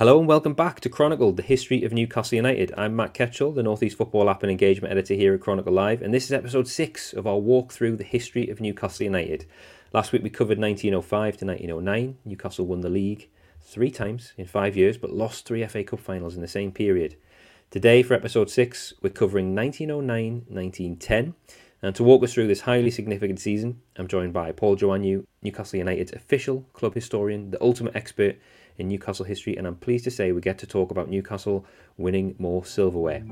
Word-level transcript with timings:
Hello 0.00 0.18
and 0.18 0.26
welcome 0.26 0.54
back 0.54 0.80
to 0.80 0.88
Chronicle, 0.88 1.30
the 1.30 1.42
history 1.42 1.84
of 1.84 1.92
Newcastle 1.92 2.36
United. 2.36 2.72
I'm 2.74 2.96
Matt 2.96 3.12
Ketchell, 3.12 3.54
the 3.54 3.62
Northeast 3.62 3.98
Football 3.98 4.30
App 4.30 4.42
and 4.42 4.50
Engagement 4.50 4.90
Editor 4.90 5.12
here 5.12 5.34
at 5.34 5.42
Chronicle 5.42 5.74
Live, 5.74 6.00
and 6.00 6.14
this 6.14 6.24
is 6.24 6.32
episode 6.32 6.66
6 6.66 7.12
of 7.12 7.26
our 7.26 7.36
walk 7.36 7.70
through 7.70 7.96
the 7.96 8.02
history 8.02 8.48
of 8.48 8.62
Newcastle 8.62 9.04
United. 9.04 9.44
Last 9.92 10.12
week 10.12 10.22
we 10.22 10.30
covered 10.30 10.58
1905 10.58 11.36
to 11.36 11.44
1909. 11.44 12.16
Newcastle 12.24 12.64
won 12.64 12.80
the 12.80 12.88
league 12.88 13.28
three 13.60 13.90
times 13.90 14.32
in 14.38 14.46
five 14.46 14.74
years, 14.74 14.96
but 14.96 15.12
lost 15.12 15.44
three 15.44 15.66
FA 15.66 15.84
Cup 15.84 16.00
finals 16.00 16.34
in 16.34 16.40
the 16.40 16.48
same 16.48 16.72
period. 16.72 17.16
Today, 17.70 18.02
for 18.02 18.14
episode 18.14 18.48
6, 18.48 18.94
we're 19.02 19.10
covering 19.10 19.54
1909 19.54 20.46
1910. 20.48 21.34
And 21.82 21.94
to 21.94 22.04
walk 22.04 22.24
us 22.24 22.32
through 22.32 22.46
this 22.46 22.62
highly 22.62 22.90
significant 22.90 23.38
season, 23.38 23.82
I'm 23.96 24.08
joined 24.08 24.32
by 24.32 24.52
Paul 24.52 24.76
Joannou, 24.76 25.26
Newcastle 25.42 25.78
United's 25.78 26.14
official 26.14 26.62
club 26.72 26.94
historian, 26.94 27.50
the 27.50 27.62
ultimate 27.62 27.94
expert 27.94 28.38
in 28.78 28.88
Newcastle 28.88 29.24
history, 29.24 29.56
and 29.56 29.66
I'm 29.66 29.76
pleased 29.76 30.04
to 30.04 30.10
say 30.10 30.32
we 30.32 30.40
get 30.40 30.58
to 30.58 30.66
talk 30.66 30.90
about 30.90 31.08
Newcastle 31.08 31.64
winning 31.96 32.34
more 32.38 32.64
silverware. 32.64 33.24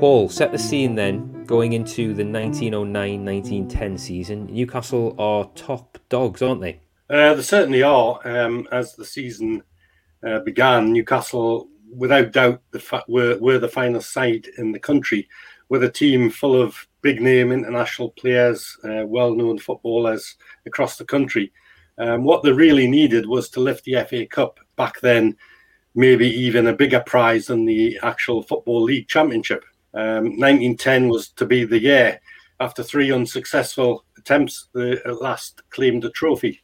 Paul, 0.00 0.28
set 0.28 0.52
the 0.52 0.58
scene 0.58 0.94
then. 0.94 1.44
Going 1.44 1.72
into 1.72 2.14
the 2.14 2.24
1909 2.24 3.24
1910 3.24 3.98
season, 3.98 4.46
Newcastle 4.46 5.16
are 5.18 5.50
top 5.54 5.98
dogs, 6.08 6.40
aren't 6.40 6.60
they? 6.60 6.80
Uh, 7.10 7.34
they 7.34 7.42
certainly 7.42 7.82
are. 7.82 8.20
Um, 8.24 8.68
as 8.70 8.94
the 8.94 9.04
season 9.04 9.62
uh, 10.24 10.40
began, 10.40 10.92
Newcastle, 10.92 11.68
without 11.92 12.32
doubt, 12.32 12.62
the 12.70 12.78
fa- 12.78 13.04
were, 13.08 13.38
were 13.38 13.58
the 13.58 13.68
finest 13.68 14.12
side 14.12 14.46
in 14.58 14.72
the 14.72 14.78
country, 14.78 15.28
with 15.68 15.84
a 15.84 15.90
team 15.90 16.30
full 16.30 16.60
of 16.60 16.86
big 17.02 17.20
name 17.20 17.52
international 17.52 18.10
players, 18.10 18.76
uh, 18.84 19.04
well 19.06 19.34
known 19.34 19.58
footballers 19.58 20.36
across 20.66 20.96
the 20.96 21.04
country. 21.04 21.52
Um, 21.98 22.24
what 22.24 22.42
they 22.42 22.52
really 22.52 22.86
needed 22.86 23.26
was 23.26 23.48
to 23.50 23.60
lift 23.60 23.84
the 23.84 24.04
FA 24.08 24.26
Cup 24.26 24.60
back 24.76 25.00
then, 25.00 25.36
maybe 25.94 26.28
even 26.28 26.68
a 26.68 26.72
bigger 26.72 27.00
prize 27.00 27.46
than 27.46 27.64
the 27.64 27.98
actual 28.02 28.42
Football 28.42 28.82
League 28.82 29.08
Championship. 29.08 29.64
Um, 29.94 30.38
1910 30.38 31.08
was 31.08 31.30
to 31.30 31.46
be 31.46 31.64
the 31.64 31.80
year. 31.80 32.20
After 32.60 32.82
three 32.82 33.12
unsuccessful 33.12 34.04
attempts, 34.16 34.68
they 34.74 34.92
at 34.92 35.22
last 35.22 35.62
claimed 35.70 36.02
the 36.02 36.10
trophy. 36.10 36.62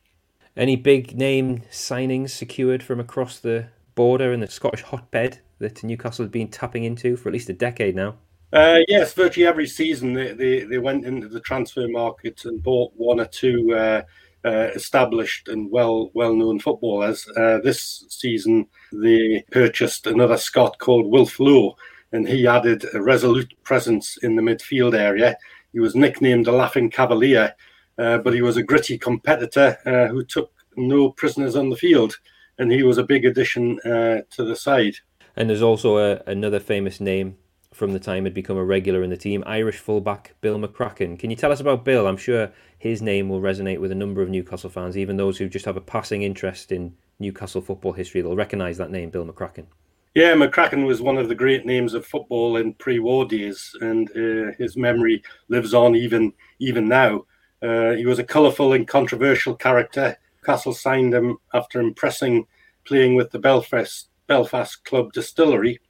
Any 0.57 0.77
big 0.77 1.17
name 1.17 1.63
signings 1.71 2.31
secured 2.31 2.83
from 2.83 3.01
across 3.01 3.41
the 3.41 3.67
border 3.95 4.33
in 4.33 4.41
the 4.41 4.47
Scottish 4.47 4.83
hotbed 4.83 5.41
that 5.59 5.83
Newcastle 5.83 6.25
has 6.25 6.31
been 6.31 6.49
tapping 6.49 6.85
into 6.85 7.17
for 7.17 7.29
at 7.29 7.33
least 7.33 7.49
a 7.49 7.55
decade 7.55 7.97
now? 7.97 8.17
Uh, 8.55 8.79
yes, 8.87 9.13
virtually 9.15 9.49
every 9.49 9.67
season 9.67 10.15
they, 10.15 10.33
they, 10.33 10.61
they, 10.61 10.79
went 10.79 11.05
into 11.05 11.27
the 11.27 11.41
transfer 11.41 11.89
market 11.89 12.45
and 12.45 12.63
bought 12.63 12.93
one 12.95 13.19
or 13.19 13.25
two 13.25 13.75
uh, 13.75 14.01
uh, 14.45 14.69
established 14.77 15.49
and 15.49 15.69
well 15.73 16.13
well 16.15 16.37
known 16.37 16.61
footballers. 16.61 17.29
Uh, 17.37 17.59
this 17.65 18.05
season 18.09 18.65
they 18.93 19.45
purchased 19.51 20.07
another 20.07 20.37
Scot 20.37 20.79
called 20.79 21.11
Wilf 21.11 21.41
Low, 21.41 21.75
and 22.13 22.29
he 22.29 22.47
added 22.47 22.87
a 22.95 23.03
resolute 23.03 23.53
presence 23.65 24.19
in 24.19 24.37
the 24.37 24.43
midfield 24.43 24.95
area. 24.95 25.37
He 25.73 25.81
was 25.81 25.97
nicknamed 25.97 26.47
the 26.47 26.53
Laughing 26.53 26.91
Cavalier, 26.91 27.57
uh, 27.99 28.19
but 28.19 28.35
he 28.35 28.43
was 28.43 28.57
a 28.57 28.63
gritty 28.63 28.97
competitor 28.97 29.79
uh, 29.85 30.07
who 30.13 30.25
took 30.25 30.53
no 30.77 31.11
prisoners 31.11 31.57
on 31.57 31.71
the 31.71 31.77
field, 31.77 32.21
and 32.61 32.71
he 32.71 32.85
was 32.85 32.99
a 32.99 33.03
big 33.03 33.25
addition 33.25 33.81
to 33.83 34.25
the 34.45 34.55
side. 34.55 34.95
And 35.35 35.51
there's 35.51 35.61
also 35.61 35.99
a, 35.99 36.23
another 36.29 36.61
famous 36.61 37.01
name 37.01 37.37
from 37.75 37.93
the 37.93 37.99
time 37.99 38.25
had 38.25 38.35
become 38.35 38.57
a 38.57 38.65
regular 38.65 39.03
in 39.03 39.11
the 39.11 39.17
team, 39.17 39.43
Irish 39.47 39.79
fullback 39.79 40.35
Bill 40.41 40.59
McCracken. 40.59 41.19
Can 41.19 41.31
you 41.31 41.37
tell 41.37 41.53
us 41.53 41.61
about 41.61 41.85
Bill? 41.85 42.07
I'm 42.07 42.17
sure 42.17 42.51
his 42.79 43.03
name 43.03 43.29
will 43.29 43.41
resonate 43.41 43.81
with 43.81 43.91
a 43.91 43.97
number 43.97 44.23
of 44.23 44.29
Newcastle 44.29 44.71
fans, 44.71 44.97
even 44.97 45.17
those 45.17 45.39
who 45.39 45.49
just 45.49 45.65
have 45.65 45.77
a 45.77 45.81
passing 45.81 46.23
interest 46.23 46.71
in 46.71 46.95
Newcastle 47.19 47.61
football 47.61 47.93
history. 47.93 48.21
They'll 48.21 48.37
recognise 48.37 48.79
that 48.79 48.91
name, 48.91 49.11
Bill 49.11 49.27
McCracken. 49.27 49.67
Yeah, 50.15 50.35
McCracken 50.35 50.87
was 50.87 51.03
one 51.03 51.19
of 51.19 51.29
the 51.29 51.35
great 51.35 51.67
names 51.67 51.93
of 51.93 52.07
football 52.07 52.57
in 52.59 52.75
pre-war 52.75 53.25
days, 53.25 53.75
and 53.81 54.09
uh, 54.11 54.53
his 54.57 54.77
memory 54.77 55.23
lives 55.49 55.75
on 55.75 55.97
even 55.97 56.33
even 56.61 56.89
now. 56.89 57.25
Uh, 57.61 57.93
he 57.93 58.07
was 58.07 58.21
a 58.21 58.25
colourful 58.25 58.75
and 58.75 58.87
controversial 58.87 59.57
character. 59.57 60.17
Castle 60.45 60.75
signed 60.75 61.15
him 61.15 61.39
after 61.53 61.81
impressing 61.81 62.47
playing 62.85 63.17
with 63.17 63.31
the 63.33 63.39
Belfast 63.39 64.09
Belfast 64.29 64.85
club 64.85 65.13
Distillery 65.13 65.81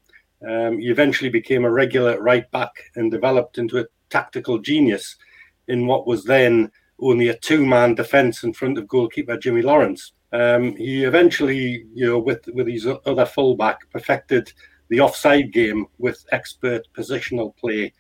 um, 0.47 0.79
he 0.79 0.89
eventually 0.89 1.31
became 1.31 1.65
a 1.65 1.71
regular 1.71 2.21
right 2.21 2.51
back 2.51 2.73
and 2.97 3.11
developed 3.11 3.59
into 3.59 3.79
a 3.79 3.87
tactical 4.11 4.59
genius 4.59 5.17
in 5.69 5.87
what 5.87 6.07
was 6.07 6.25
then 6.25 6.71
only 7.01 7.29
a 7.29 7.39
two-man 7.39 7.95
defence 7.95 8.45
in 8.45 8.53
front 8.53 8.79
of 8.79 8.89
goalkeeper 8.89 9.37
Jimmy 9.37 9.63
Lawrence. 9.63 10.13
Um, 10.33 10.77
he 10.77 11.05
eventually, 11.05 11.87
you 11.95 12.07
know, 12.07 12.19
with 12.19 12.47
with 12.53 12.67
his 12.67 12.87
other 12.87 13.27
fullback, 13.27 13.89
perfected 13.91 14.53
the 14.89 15.01
offside 15.01 15.53
game 15.53 15.87
with 15.99 16.25
expert 16.33 16.83
positional 16.97 17.57
play, 17.57 17.93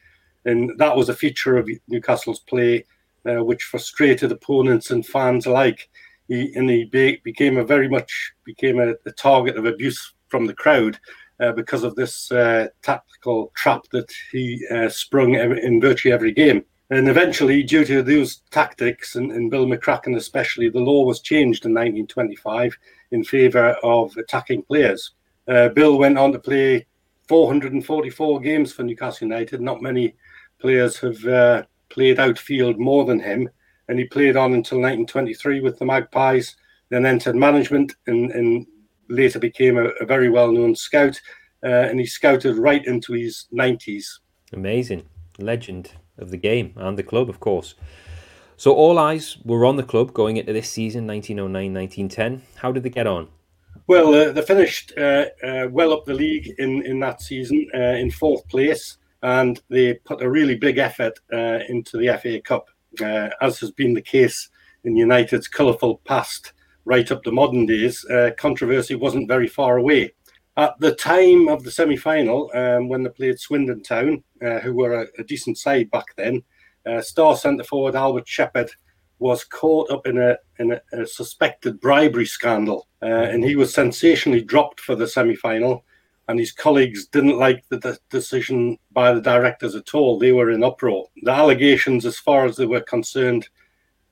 and 0.44 0.72
that 0.78 0.96
was 0.96 1.08
a 1.08 1.14
feature 1.14 1.56
of 1.56 1.68
Newcastle's 1.88 2.40
play, 2.40 2.84
uh, 3.28 3.44
which 3.44 3.62
frustrated 3.62 4.32
opponents 4.32 4.90
and 4.90 5.06
fans 5.06 5.46
alike. 5.46 5.88
He 6.28 6.52
and 6.54 6.68
he 6.68 6.84
be, 6.86 7.20
became 7.22 7.56
a 7.56 7.64
very 7.64 7.88
much 7.88 8.32
became 8.44 8.80
a, 8.80 8.94
a 9.06 9.12
target 9.12 9.56
of 9.56 9.66
abuse 9.66 10.14
from 10.28 10.46
the 10.46 10.54
crowd 10.54 10.98
uh, 11.40 11.52
because 11.52 11.84
of 11.84 11.94
this 11.94 12.30
uh, 12.32 12.68
tactical 12.82 13.52
trap 13.54 13.82
that 13.92 14.10
he 14.30 14.64
uh, 14.70 14.88
sprung 14.88 15.34
in 15.34 15.80
virtually 15.80 16.12
every 16.12 16.32
game. 16.32 16.64
And 16.90 17.08
eventually, 17.08 17.62
due 17.62 17.84
to 17.86 18.02
those 18.02 18.42
tactics, 18.50 19.16
and, 19.16 19.32
and, 19.32 19.50
Bill 19.50 19.66
McCracken 19.66 20.16
especially, 20.16 20.68
the 20.68 20.80
law 20.80 21.04
was 21.04 21.20
changed 21.20 21.64
in 21.64 21.72
1925 21.72 22.76
in 23.10 23.24
favour 23.24 23.70
of 23.82 24.14
attacking 24.16 24.62
players. 24.62 25.12
Uh, 25.48 25.70
Bill 25.70 25.98
went 25.98 26.18
on 26.18 26.32
to 26.32 26.38
play 26.38 26.86
444 27.28 28.40
games 28.40 28.72
for 28.72 28.82
Newcastle 28.82 29.26
United. 29.26 29.60
Not 29.60 29.82
many 29.82 30.14
players 30.60 30.98
have 30.98 31.24
uh, 31.24 31.62
played 31.88 32.20
outfield 32.20 32.78
more 32.78 33.04
than 33.04 33.18
him. 33.18 33.48
And 33.88 33.98
he 33.98 34.04
played 34.04 34.36
on 34.36 34.52
until 34.52 34.78
1923 34.78 35.60
with 35.60 35.78
the 35.78 35.84
Magpies, 35.84 36.56
then 36.90 37.06
entered 37.06 37.36
management 37.36 37.94
and, 38.06 38.30
and 38.30 38.66
later 39.14 39.38
became 39.38 39.76
a, 39.78 39.86
a 40.00 40.06
very 40.06 40.28
well 40.28 40.52
known 40.52 40.74
scout, 40.74 41.20
uh, 41.64 41.68
and 41.68 41.98
he 41.98 42.06
scouted 42.06 42.56
right 42.56 42.84
into 42.86 43.12
his 43.12 43.46
90s. 43.52 44.04
Amazing. 44.52 45.04
Legend 45.38 45.92
of 46.18 46.30
the 46.30 46.36
game 46.36 46.74
and 46.76 46.98
the 46.98 47.02
club, 47.02 47.28
of 47.28 47.40
course. 47.40 47.74
So 48.56 48.72
all 48.72 48.98
eyes 48.98 49.38
were 49.44 49.64
on 49.64 49.76
the 49.76 49.82
club 49.82 50.12
going 50.12 50.36
into 50.36 50.52
this 50.52 50.70
season, 50.70 51.06
1909 51.06 51.74
1910. 51.74 52.42
How 52.56 52.70
did 52.70 52.84
they 52.84 52.90
get 52.90 53.06
on? 53.06 53.28
Well, 53.86 54.14
uh, 54.14 54.32
they 54.32 54.42
finished 54.42 54.92
uh, 54.96 55.26
uh, 55.42 55.68
well 55.70 55.92
up 55.92 56.04
the 56.04 56.14
league 56.14 56.54
in, 56.58 56.82
in 56.86 57.00
that 57.00 57.20
season, 57.20 57.66
uh, 57.74 57.78
in 57.78 58.10
fourth 58.10 58.46
place, 58.48 58.96
and 59.22 59.60
they 59.68 59.94
put 59.94 60.22
a 60.22 60.30
really 60.30 60.54
big 60.54 60.78
effort 60.78 61.18
uh, 61.32 61.58
into 61.68 61.98
the 61.98 62.16
FA 62.22 62.40
Cup, 62.40 62.68
uh, 63.02 63.30
as 63.42 63.58
has 63.58 63.72
been 63.72 63.92
the 63.92 64.00
case 64.00 64.48
in 64.84 64.96
United's 64.96 65.48
colourful 65.48 66.00
past 66.04 66.52
right 66.84 67.10
up 67.10 67.22
to 67.24 67.32
modern 67.32 67.66
days, 67.66 68.04
uh, 68.06 68.30
controversy 68.36 68.94
wasn't 68.94 69.28
very 69.28 69.48
far 69.48 69.78
away. 69.78 70.12
At 70.56 70.78
the 70.78 70.94
time 70.94 71.48
of 71.48 71.64
the 71.64 71.70
semi 71.70 71.96
final, 71.96 72.50
um, 72.54 72.88
when 72.88 73.02
they 73.02 73.10
played 73.10 73.40
Swindon 73.40 73.82
Town, 73.82 74.22
uh, 74.44 74.60
who 74.60 74.72
were 74.74 75.02
a, 75.02 75.06
a, 75.18 75.24
decent 75.24 75.58
side 75.58 75.90
back 75.90 76.14
then, 76.16 76.42
uh, 76.86 77.00
star 77.00 77.36
centre 77.36 77.64
forward 77.64 77.96
Albert 77.96 78.28
Shepherd 78.28 78.70
was 79.18 79.42
caught 79.42 79.90
up 79.90 80.06
in 80.06 80.18
a, 80.18 80.36
in 80.60 80.72
a, 80.72 80.80
a 80.92 81.06
suspected 81.06 81.80
bribery 81.80 82.26
scandal, 82.26 82.86
uh, 83.02 83.06
and 83.06 83.44
he 83.44 83.56
was 83.56 83.74
sensationally 83.74 84.42
dropped 84.42 84.80
for 84.80 84.94
the 84.94 85.08
semi 85.08 85.34
final. 85.34 85.84
And 86.26 86.38
his 86.38 86.52
colleagues 86.52 87.06
didn't 87.08 87.38
like 87.38 87.64
the 87.68 87.78
de- 87.78 87.98
decision 88.08 88.78
by 88.92 89.12
the 89.12 89.20
directors 89.20 89.74
at 89.74 89.94
all. 89.94 90.18
They 90.18 90.32
were 90.32 90.50
in 90.50 90.64
uproar. 90.64 91.08
The 91.22 91.32
allegations, 91.32 92.06
as 92.06 92.16
far 92.16 92.46
as 92.46 92.56
they 92.56 92.64
were 92.64 92.80
concerned, 92.80 93.46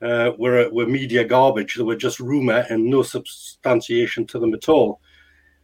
uh, 0.02 0.32
were 0.38 0.68
were 0.70 0.86
media 0.86 1.24
garbage. 1.24 1.76
They 1.76 1.82
were 1.82 1.96
just 1.96 2.20
rumor 2.20 2.64
and 2.68 2.84
no 2.84 3.02
substantiation 3.02 4.26
to 4.26 4.38
them 4.38 4.54
at 4.54 4.68
all. 4.68 5.00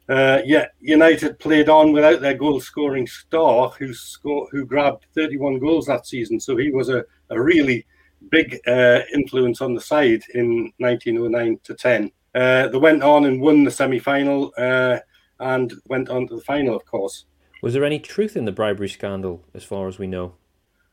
Uh, 0.09 0.41
yet 0.45 0.73
United 0.81 1.39
played 1.39 1.69
on 1.69 1.93
without 1.93 2.23
their 2.23 2.33
goal-scoring 2.33 3.07
star, 3.07 3.69
who 3.79 3.93
scored, 3.93 4.49
who 4.51 4.65
grabbed 4.65 5.05
31 5.15 5.59
goals 5.59 5.85
that 5.87 6.07
season. 6.07 6.41
So 6.41 6.57
he 6.57 6.71
was 6.71 6.89
a, 6.89 7.05
a 7.29 7.41
really 7.41 7.85
big 8.31 8.59
uh, 8.67 9.01
influence 9.13 9.61
on 9.61 9.75
the 9.75 9.81
side 9.81 10.23
in 10.35 10.73
1909 10.79 11.61
to 11.65 11.75
10. 11.75 12.11
Uh, 12.35 12.69
they 12.69 12.79
went 12.79 13.03
on 13.03 13.27
and 13.27 13.41
won 13.41 13.65
the 13.65 13.71
semi-final 13.71 14.53
uh, 14.57 14.99
and 15.41 15.75
went 15.89 16.09
on 16.09 16.27
to 16.29 16.37
the 16.37 16.43
final, 16.43 16.75
of 16.75 16.87
course. 16.87 17.27
Was 17.63 17.75
there 17.75 17.85
any 17.85 17.99
truth 17.99 18.37
in 18.37 18.47
the 18.47 18.53
bribery 18.53 18.89
scandal, 18.89 19.45
as 19.53 19.65
far 19.65 19.89
as 19.89 19.99
we 19.99 20.07
know? 20.07 20.35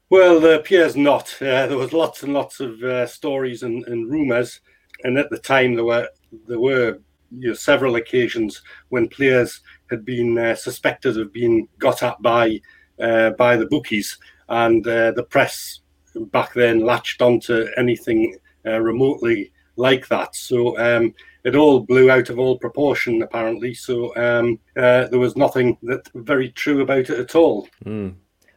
Well, 0.09 0.39
there 0.39 0.59
appears 0.59 0.95
not. 0.95 1.35
Uh, 1.41 1.67
there 1.67 1.77
was 1.77 1.93
lots 1.93 2.23
and 2.23 2.33
lots 2.33 2.59
of 2.59 2.81
uh, 2.83 3.07
stories 3.07 3.63
and, 3.63 3.83
and 3.87 4.09
rumours, 4.09 4.61
and 5.03 5.17
at 5.17 5.29
the 5.29 5.39
time 5.39 5.73
there 5.73 5.85
were 5.85 6.07
there 6.47 6.59
were 6.59 6.99
you 7.31 7.49
know, 7.49 7.53
several 7.53 7.95
occasions 7.95 8.61
when 8.89 9.07
players 9.07 9.61
had 9.89 10.05
been 10.05 10.37
uh, 10.37 10.55
suspected 10.55 11.17
of 11.17 11.33
being 11.33 11.67
got 11.79 12.03
at 12.03 12.21
by 12.21 12.59
uh, 13.01 13.31
by 13.31 13.57
the 13.57 13.65
bookies, 13.65 14.17
and 14.49 14.87
uh, 14.87 15.11
the 15.11 15.23
press 15.23 15.81
back 16.15 16.53
then 16.53 16.79
latched 16.81 17.21
onto 17.21 17.67
anything 17.77 18.37
uh, 18.65 18.79
remotely 18.79 19.51
like 19.75 20.07
that. 20.07 20.35
So 20.35 20.77
um, 20.77 21.13
it 21.43 21.55
all 21.55 21.81
blew 21.81 22.09
out 22.09 22.29
of 22.29 22.39
all 22.39 22.57
proportion, 22.57 23.21
apparently. 23.21 23.73
So 23.73 24.15
um, 24.15 24.59
uh, 24.77 25.07
there 25.07 25.19
was 25.19 25.35
nothing 25.35 25.77
that 25.83 26.07
very 26.13 26.49
true 26.51 26.81
about 26.81 27.09
it 27.09 27.19
at 27.19 27.35
all. 27.35 27.67
Mm. 27.83 28.15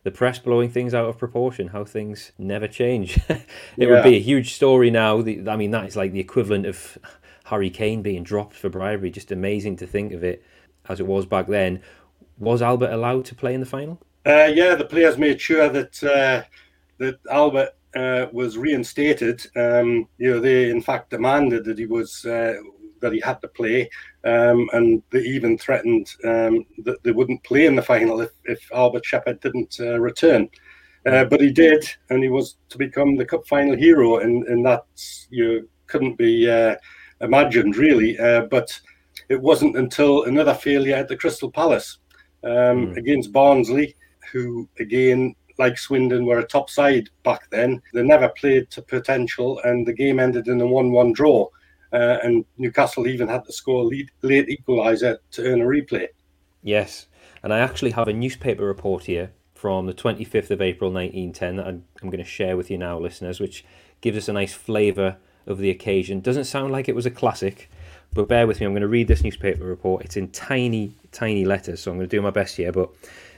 The 0.08 0.12
press 0.12 0.38
blowing 0.38 0.70
things 0.70 0.94
out 0.94 1.05
of 1.05 1.19
proportion, 1.19 1.69
how 1.69 1.84
things 1.84 2.32
never 2.38 2.66
change. 2.66 3.19
it 3.28 3.44
yeah. 3.76 3.88
would 3.88 4.05
be 4.05 4.16
a 4.16 4.20
huge 4.20 4.55
story 4.55 4.90
now. 4.90 5.20
The, 5.20 5.46
I 5.46 5.55
mean, 5.55 5.70
that 5.72 5.84
is 5.84 5.96
like 5.96 6.12
the 6.12 6.19
equivalent 6.19 6.64
of 6.64 6.96
Harry 7.44 7.69
Kane 7.69 8.00
being 8.00 8.22
dropped 8.22 8.55
for 8.55 8.70
bribery. 8.70 9.10
Just 9.10 9.32
amazing 9.32 9.76
to 9.76 9.87
think 9.87 10.14
of 10.14 10.25
it 10.25 10.43
as 10.88 10.99
it 10.99 11.06
was 11.06 11.26
back 11.26 11.46
then. 11.46 11.82
Was 12.38 12.62
Albert 12.62 12.90
allowed 12.90 13.26
to 13.26 13.34
play 13.34 13.52
in 13.52 13.60
the 13.60 13.66
final? 13.66 14.00
Uh, 14.25 14.50
yeah, 14.50 14.75
the 14.75 14.87
players 14.87 15.19
made 15.19 15.43
sure 15.43 15.69
that 15.69 16.02
uh, 16.02 16.43
that 16.96 17.19
Albert 17.31 17.76
uh, 17.94 18.28
was 18.32 18.56
reinstated. 18.56 19.46
Um, 19.56 20.08
you 20.16 20.31
know, 20.31 20.40
they 20.40 20.70
in 20.70 20.81
fact 20.81 21.11
demanded 21.11 21.66
that 21.66 21.78
he 21.78 21.84
was 21.84 22.25
uh, 22.25 22.54
that 23.00 23.12
he 23.12 23.20
had 23.20 23.43
to 23.43 23.49
play, 23.49 23.90
um, 24.24 24.68
and 24.72 25.02
they 25.10 25.20
even 25.20 25.56
threatened 25.56 26.10
um, 26.24 26.64
that 26.84 27.02
they 27.02 27.12
wouldn't 27.12 27.42
play 27.44 27.66
in 27.66 27.76
the 27.76 27.82
final 27.82 28.20
if, 28.20 28.30
if 28.44 28.60
Albert 28.74 29.04
Shepherd 29.04 29.40
didn't 29.40 29.76
uh, 29.80 29.98
return. 30.00 30.48
Uh, 31.06 31.24
but 31.24 31.40
he 31.40 31.50
did, 31.50 31.88
and 32.10 32.22
he 32.22 32.28
was 32.28 32.56
to 32.68 32.76
become 32.76 33.16
the 33.16 33.24
cup 33.24 33.46
final 33.46 33.76
hero, 33.76 34.18
and, 34.18 34.44
and 34.44 34.66
that 34.66 34.84
you 35.30 35.68
couldn't 35.86 36.18
be 36.18 36.50
uh, 36.50 36.74
imagined 37.20 37.76
really. 37.76 38.18
Uh, 38.18 38.42
but 38.42 38.78
it 39.28 39.40
wasn't 39.40 39.76
until 39.76 40.24
another 40.24 40.54
failure 40.54 40.96
at 40.96 41.08
the 41.08 41.16
Crystal 41.16 41.50
Palace 41.50 41.98
um, 42.44 42.50
mm. 42.50 42.96
against 42.96 43.32
Barnsley, 43.32 43.96
who 44.32 44.68
again 44.80 45.34
like 45.58 45.76
Swindon 45.76 46.24
were 46.24 46.38
a 46.38 46.46
top 46.46 46.70
side 46.70 47.08
back 47.24 47.48
then. 47.50 47.82
They 47.92 48.02
never 48.02 48.28
played 48.28 48.70
to 48.70 48.82
potential, 48.82 49.60
and 49.64 49.86
the 49.86 49.92
game 49.92 50.20
ended 50.20 50.48
in 50.48 50.60
a 50.60 50.66
1 50.66 50.92
1 50.92 51.12
draw. 51.12 51.48
Uh, 51.93 52.19
and 52.23 52.44
Newcastle 52.58 53.06
even 53.06 53.29
had 53.29 53.44
to 53.44 53.52
score 53.52 53.85
lead, 53.85 54.11
late 54.23 54.49
equaliser 54.49 55.19
to 55.32 55.44
earn 55.44 55.62
a 55.62 55.64
replay. 55.64 56.08
Yes, 56.62 57.06
and 57.43 57.52
I 57.52 57.58
actually 57.61 57.93
have 57.93 58.08
a 58.08 58.12
newspaper 58.12 58.64
report 58.64 59.05
here 59.05 59.32
from 59.55 59.87
the 59.87 59.94
25th 59.94 60.50
of 60.50 60.62
April 60.62 60.90
1910 60.93 61.56
that 61.56 61.67
I'm, 61.67 61.85
I'm 62.02 62.11
going 62.11 62.23
to 62.23 62.29
share 62.29 62.56
with 62.56 62.70
you 62.70 62.79
now, 62.79 62.99
listeners, 62.99 63.40
which 63.40 63.64
gives 64.00 64.17
us 64.17 64.29
a 64.29 64.32
nice 64.32 64.55
flavour 64.55 65.17
of 65.46 65.58
the 65.58 65.70
occasion. 65.70 66.20
Doesn't 66.20 66.44
sound 66.44 66.73
like 66.73 66.88
it 66.88 66.94
was 66.94 67.06
a 67.06 67.11
classic, 67.11 67.70
but 68.12 68.29
bear 68.29 68.46
with 68.46 68.61
me. 68.61 68.67
I'm 68.67 68.73
going 68.73 68.82
to 68.82 68.88
read 68.88 69.08
this 69.08 69.25
newspaper 69.25 69.64
report. 69.64 70.05
It's 70.05 70.17
in 70.17 70.31
tiny, 70.31 70.94
tiny 71.11 71.44
letters, 71.44 71.81
so 71.81 71.90
I'm 71.90 71.96
going 71.96 72.08
to 72.08 72.17
do 72.17 72.23
my 72.23 72.31
best 72.31 72.56
here. 72.56 72.70
But 72.70 72.90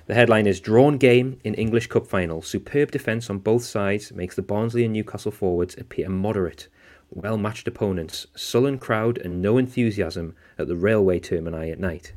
the 0.07 0.15
headline 0.15 0.47
is 0.47 0.61
Drawn 0.61 0.99
Game 0.99 1.41
in 1.45 1.55
English 1.55 1.87
Cup 1.87 2.07
Final. 2.07 2.43
Superb 2.43 2.91
defence 2.91 3.31
on 3.31 3.39
both 3.39 3.65
sides 3.65 4.13
makes 4.13 4.37
the 4.37 4.43
Barnsley 4.43 4.85
and 4.85 4.93
Newcastle 4.93 5.31
forwards 5.33 5.77
appear 5.79 6.09
moderate 6.09 6.69
well 7.11 7.37
matched 7.37 7.67
opponents, 7.67 8.27
sullen 8.37 8.79
crowd, 8.79 9.19
and 9.19 9.43
no 9.43 9.59
enthusiasm 9.59 10.35
at 10.59 10.69
the 10.69 10.77
railway 10.77 11.19
termini 11.19 11.71
at 11.71 11.79
night. 11.79 12.13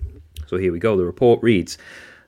So 0.48 0.57
here 0.57 0.72
we 0.72 0.80
go. 0.80 0.95
The 0.95 1.06
report 1.06 1.42
reads 1.42 1.78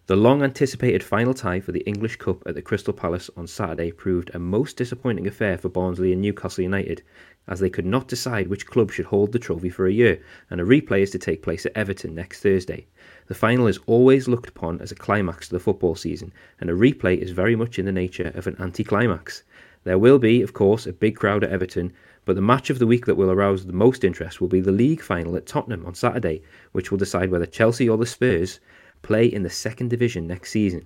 The 0.08 0.16
long 0.16 0.42
anticipated 0.42 1.04
final 1.04 1.34
tie 1.34 1.60
for 1.60 1.72
the 1.72 1.88
English 1.88 2.16
Cup 2.16 2.42
at 2.48 2.56
the 2.56 2.62
Crystal 2.62 2.94
Palace 2.94 3.30
on 3.38 3.48
Saturday 3.48 3.92
proved 3.92 4.32
a 4.34 4.40
most 4.40 4.78
disappointing 4.78 5.28
affair 5.28 5.58
for 5.58 5.70
Barnsley 5.70 6.12
and 6.12 6.22
Newcastle 6.22 6.64
United, 6.64 7.04
as 7.48 7.60
they 7.60 7.70
could 7.70 7.86
not 7.86 8.08
decide 8.08 8.48
which 8.48 8.66
club 8.66 8.92
should 8.92 9.06
hold 9.06 9.32
the 9.32 9.40
trophy 9.40 9.70
for 9.70 9.86
a 9.86 9.94
year, 9.94 10.20
and 10.50 10.60
a 10.60 10.66
replay 10.66 11.02
is 11.02 11.12
to 11.12 11.20
take 11.20 11.44
place 11.44 11.66
at 11.66 11.76
Everton 11.76 12.16
next 12.16 12.42
Thursday. 12.42 12.88
The 13.28 13.36
final 13.36 13.68
is 13.68 13.80
always 13.86 14.28
looked 14.28 14.50
upon 14.50 14.82
as 14.82 14.92
a 14.92 14.96
climax 14.96 15.48
to 15.48 15.54
the 15.54 15.60
football 15.60 15.96
season, 15.96 16.34
and 16.60 16.70
a 16.70 16.74
replay 16.74 17.18
is 17.18 17.32
very 17.32 17.56
much 17.56 17.78
in 17.78 17.86
the 17.86 17.92
nature 17.92 18.32
of 18.34 18.48
an 18.48 18.56
anticlimax. 18.60 19.44
There 19.84 20.00
will 20.00 20.18
be, 20.18 20.42
of 20.42 20.54
course, 20.54 20.88
a 20.88 20.94
big 20.94 21.16
crowd 21.16 21.44
at 21.44 21.52
Everton, 21.52 21.94
but 22.26 22.36
the 22.36 22.42
match 22.42 22.70
of 22.70 22.80
the 22.80 22.88
week 22.88 23.06
that 23.06 23.16
will 23.16 23.32
arouse 23.32 23.66
the 23.66 23.72
most 23.72 24.04
interest 24.04 24.42
will 24.42 24.48
be 24.48 24.60
the 24.60 24.72
league 24.72 25.02
final 25.02 25.36
at 25.36 25.46
Tottenham 25.46 25.86
on 25.86 25.94
Saturday, 25.94 26.42
which 26.72 26.90
will 26.90 26.98
decide 26.98 27.30
whether 27.30 27.46
Chelsea 27.46 27.88
or 27.88 27.98
the 27.98 28.06
Spurs 28.06 28.60
play 29.04 29.26
in 29.26 29.44
the 29.44 29.50
second 29.50 29.90
division 29.90 30.26
next 30.26 30.50
season. 30.52 30.86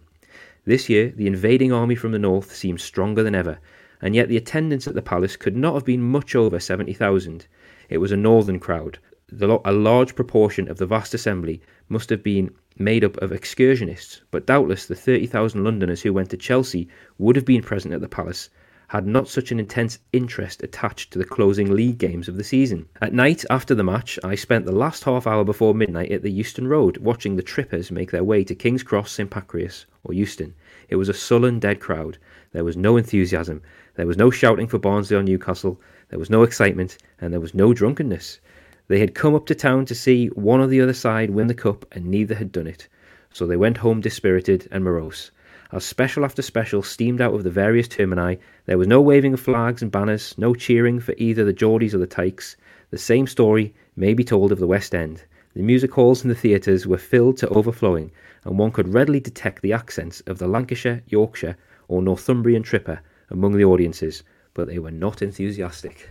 This 0.66 0.90
year, 0.90 1.14
the 1.16 1.28
invading 1.28 1.72
army 1.72 1.96
from 1.96 2.12
the 2.12 2.20
north 2.20 2.54
seems 2.54 2.84
stronger 2.84 3.24
than 3.24 3.34
ever, 3.34 3.58
and 4.02 4.14
yet 4.14 4.28
the 4.28 4.38
attendance 4.38 4.88
at 4.88 4.94
the 4.94 5.02
Palace 5.02 5.38
could 5.38 5.56
not 5.56 5.74
have 5.74 5.86
been 5.86 6.02
much 6.02 6.36
over 6.36 6.60
70,000. 6.60 7.48
It 7.90 8.00
was 8.00 8.12
a 8.12 8.18
northern 8.18 8.60
crowd. 8.60 9.00
A 9.42 9.72
large 9.72 10.16
proportion 10.16 10.70
of 10.70 10.78
the 10.78 10.86
vast 10.86 11.14
assembly 11.14 11.62
must 11.88 12.10
have 12.10 12.22
been 12.22 12.52
made 12.78 13.04
up 13.04 13.16
of 13.18 13.32
excursionists, 13.32 14.22
but 14.32 14.46
doubtless 14.46 14.86
the 14.86 14.96
30,000 14.96 15.64
Londoners 15.64 16.02
who 16.02 16.12
went 16.12 16.30
to 16.32 16.38
Chelsea 16.38 16.90
would 17.18 17.36
have 17.36 17.46
been 17.46 17.62
present 17.62 17.94
at 17.94 18.02
the 18.02 18.10
Palace 18.10 18.50
had 18.90 19.06
not 19.06 19.28
such 19.28 19.52
an 19.52 19.60
intense 19.60 20.00
interest 20.14 20.64
attached 20.64 21.12
to 21.12 21.20
the 21.20 21.26
closing 21.26 21.72
league 21.72 22.00
games 22.00 22.28
of 22.28 22.38
the 22.38 22.44
season. 22.44 22.88
At 23.02 23.14
night, 23.14 23.46
after 23.48 23.76
the 23.76 23.84
match, 23.84 24.18
I 24.24 24.34
spent 24.34 24.66
the 24.66 24.72
last 24.72 25.04
half 25.04 25.28
hour 25.28 25.44
before 25.44 25.76
midnight 25.76 26.12
at 26.12 26.24
the 26.24 26.32
Euston 26.32 26.68
Road, 26.68 26.98
watching 26.98 27.36
the 27.36 27.44
trippers 27.44 27.92
make 27.92 28.10
their 28.10 28.24
way 28.24 28.44
to 28.44 28.56
King's 28.56 28.82
Cross, 28.82 29.12
St 29.12 29.30
Pancras, 29.30 29.86
or 30.04 30.16
Euston. 30.16 30.56
It 30.90 30.96
was 30.96 31.08
a 31.08 31.14
sullen, 31.14 31.60
dead 31.60 31.80
crowd. 31.80 32.18
There 32.52 32.64
was 32.64 32.76
no 32.76 32.98
enthusiasm. 32.98 33.62
There 33.94 34.08
was 34.08 34.18
no 34.18 34.32
shouting 34.32 34.68
for 34.68 34.80
Barnsley 34.80 35.18
or 35.18 35.22
Newcastle. 35.22 35.80
There 36.10 36.18
was 36.18 36.32
no 36.32 36.42
excitement, 36.42 36.98
and 37.22 37.32
there 37.32 37.40
was 37.40 37.54
no 37.54 37.76
drunkenness. 37.76 38.40
They 38.88 39.00
had 39.00 39.14
come 39.14 39.36
up 39.36 39.46
to 39.46 39.56
town 39.56 39.86
to 39.86 39.94
see 39.94 40.28
one 40.30 40.62
or 40.62 40.68
the 40.68 40.82
other 40.82 40.94
side 40.94 41.30
win 41.30 41.46
the 41.46 41.54
cup, 41.54 41.86
and 41.92 42.08
neither 42.08 42.34
had 42.34 42.52
done 42.52 42.66
it. 42.66 42.88
So 43.32 43.46
they 43.46 43.56
went 43.56 43.78
home 43.78 44.02
dispirited 44.02 44.68
and 44.72 44.84
morose. 44.84 45.30
As 45.72 45.86
special 45.86 46.26
after 46.26 46.42
special 46.42 46.82
steamed 46.82 47.22
out 47.22 47.36
of 47.36 47.44
the 47.44 47.52
various 47.52 47.88
termini, 47.88 48.40
there 48.66 48.80
was 48.80 48.88
no 48.88 49.02
waving 49.02 49.34
of 49.36 49.40
flags 49.40 49.84
and 49.84 49.92
banners, 49.92 50.34
no 50.36 50.56
cheering 50.56 51.00
for 51.00 51.14
either 51.18 51.46
the 51.46 51.54
Geordies 51.54 51.94
or 51.94 52.00
the 52.00 52.08
Tykes. 52.08 52.56
The 52.90 52.98
same 52.98 53.28
story 53.28 53.76
may 53.96 54.16
be 54.16 54.24
told 54.24 54.52
of 54.52 54.58
the 54.58 54.66
West 54.66 54.96
End. 54.96 55.24
The 55.54 55.62
music 55.62 55.94
halls 55.94 56.24
and 56.24 56.32
the 56.32 56.36
theatres 56.36 56.88
were 56.88 56.98
filled 56.98 57.38
to 57.38 57.50
overflowing, 57.50 58.12
and 58.46 58.58
one 58.58 58.72
could 58.72 58.96
readily 58.96 59.20
detect 59.20 59.62
the 59.62 59.74
accents 59.74 60.22
of 60.22 60.40
the 60.40 60.48
Lancashire, 60.48 61.04
Yorkshire, 61.08 61.56
or 61.88 62.02
Northumbrian 62.02 62.64
tripper 62.64 63.02
among 63.30 63.52
the 63.56 63.66
audiences, 63.66 64.24
but 64.56 64.68
they 64.68 64.80
were 64.80 64.90
not 64.90 65.22
enthusiastic. 65.22 66.10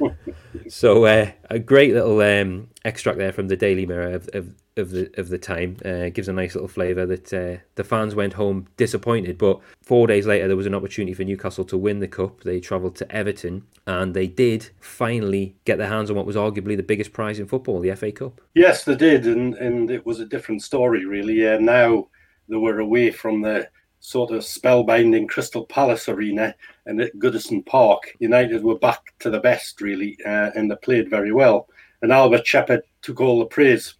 so 0.68 1.06
uh, 1.06 1.30
a 1.50 1.58
great 1.58 1.92
little 1.92 2.20
um, 2.20 2.68
extract 2.84 3.18
there 3.18 3.32
from 3.32 3.48
the 3.48 3.56
Daily 3.56 3.84
Mirror 3.84 4.14
of, 4.14 4.30
of 4.32 4.54
of 4.76 4.90
the 4.90 5.10
of 5.18 5.28
the 5.28 5.38
time. 5.38 5.76
Uh, 5.84 6.08
gives 6.08 6.28
a 6.28 6.32
nice 6.32 6.54
little 6.54 6.68
flavour 6.68 7.06
that 7.06 7.32
uh, 7.32 7.62
the 7.76 7.84
fans 7.84 8.14
went 8.14 8.34
home 8.34 8.66
disappointed, 8.76 9.38
but 9.38 9.60
four 9.82 10.06
days 10.06 10.26
later 10.26 10.48
there 10.48 10.56
was 10.56 10.66
an 10.66 10.74
opportunity 10.74 11.14
for 11.14 11.24
Newcastle 11.24 11.64
to 11.66 11.78
win 11.78 12.00
the 12.00 12.08
cup. 12.08 12.42
They 12.42 12.60
travelled 12.60 12.96
to 12.96 13.12
Everton 13.12 13.64
and 13.86 14.14
they 14.14 14.26
did 14.26 14.70
finally 14.80 15.56
get 15.64 15.78
their 15.78 15.88
hands 15.88 16.10
on 16.10 16.16
what 16.16 16.26
was 16.26 16.36
arguably 16.36 16.76
the 16.76 16.82
biggest 16.82 17.12
prize 17.12 17.38
in 17.38 17.46
football, 17.46 17.80
the 17.80 17.94
FA 17.94 18.12
Cup. 18.12 18.40
Yes, 18.54 18.84
they 18.84 18.96
did, 18.96 19.26
and 19.26 19.54
and 19.54 19.90
it 19.90 20.04
was 20.04 20.20
a 20.20 20.26
different 20.26 20.62
story 20.62 21.04
really. 21.04 21.34
Yeah, 21.34 21.58
now 21.58 22.08
they 22.48 22.56
were 22.56 22.80
away 22.80 23.10
from 23.10 23.42
the 23.42 23.68
sort 24.00 24.32
of 24.32 24.42
spellbinding 24.42 25.26
Crystal 25.28 25.64
Palace 25.64 26.10
arena 26.10 26.54
and 26.84 27.00
at 27.00 27.16
Goodison 27.16 27.64
Park. 27.64 28.14
United 28.18 28.62
were 28.62 28.78
back 28.78 29.14
to 29.20 29.30
the 29.30 29.40
best 29.40 29.80
really, 29.80 30.18
uh, 30.26 30.50
and 30.54 30.70
they 30.70 30.76
played 30.76 31.08
very 31.08 31.32
well. 31.32 31.68
And 32.02 32.12
Albert 32.12 32.46
Shepherd 32.46 32.82
took 33.00 33.22
all 33.22 33.38
the 33.38 33.46
praise 33.46 33.94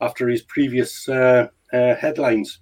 after 0.00 0.28
his 0.28 0.42
previous 0.42 1.08
uh, 1.08 1.48
uh, 1.72 1.94
headlines. 1.96 2.60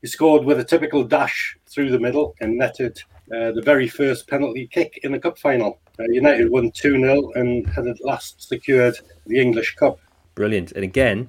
He 0.00 0.06
scored 0.06 0.44
with 0.44 0.58
a 0.58 0.64
typical 0.64 1.04
dash 1.04 1.56
through 1.68 1.90
the 1.90 1.98
middle 1.98 2.34
and 2.40 2.56
netted 2.56 2.98
uh, 3.34 3.52
the 3.52 3.62
very 3.62 3.86
first 3.86 4.28
penalty 4.28 4.66
kick 4.66 5.00
in 5.02 5.12
the 5.12 5.18
cup 5.18 5.38
final. 5.38 5.78
Uh, 5.98 6.04
United 6.08 6.50
won 6.50 6.70
2 6.70 6.98
0 6.98 7.30
and 7.34 7.66
had 7.68 7.86
at 7.86 8.02
last 8.04 8.42
secured 8.48 8.96
the 9.26 9.38
English 9.38 9.76
Cup. 9.76 9.98
Brilliant. 10.34 10.72
And 10.72 10.84
again, 10.84 11.28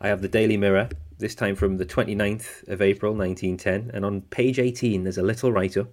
I 0.00 0.08
have 0.08 0.20
the 0.20 0.28
Daily 0.28 0.56
Mirror, 0.56 0.90
this 1.18 1.34
time 1.34 1.56
from 1.56 1.78
the 1.78 1.86
29th 1.86 2.68
of 2.68 2.82
April 2.82 3.14
1910. 3.14 3.90
And 3.94 4.04
on 4.04 4.20
page 4.22 4.58
18, 4.58 5.04
there's 5.04 5.18
a 5.18 5.22
little 5.22 5.50
write 5.50 5.76
up. 5.76 5.88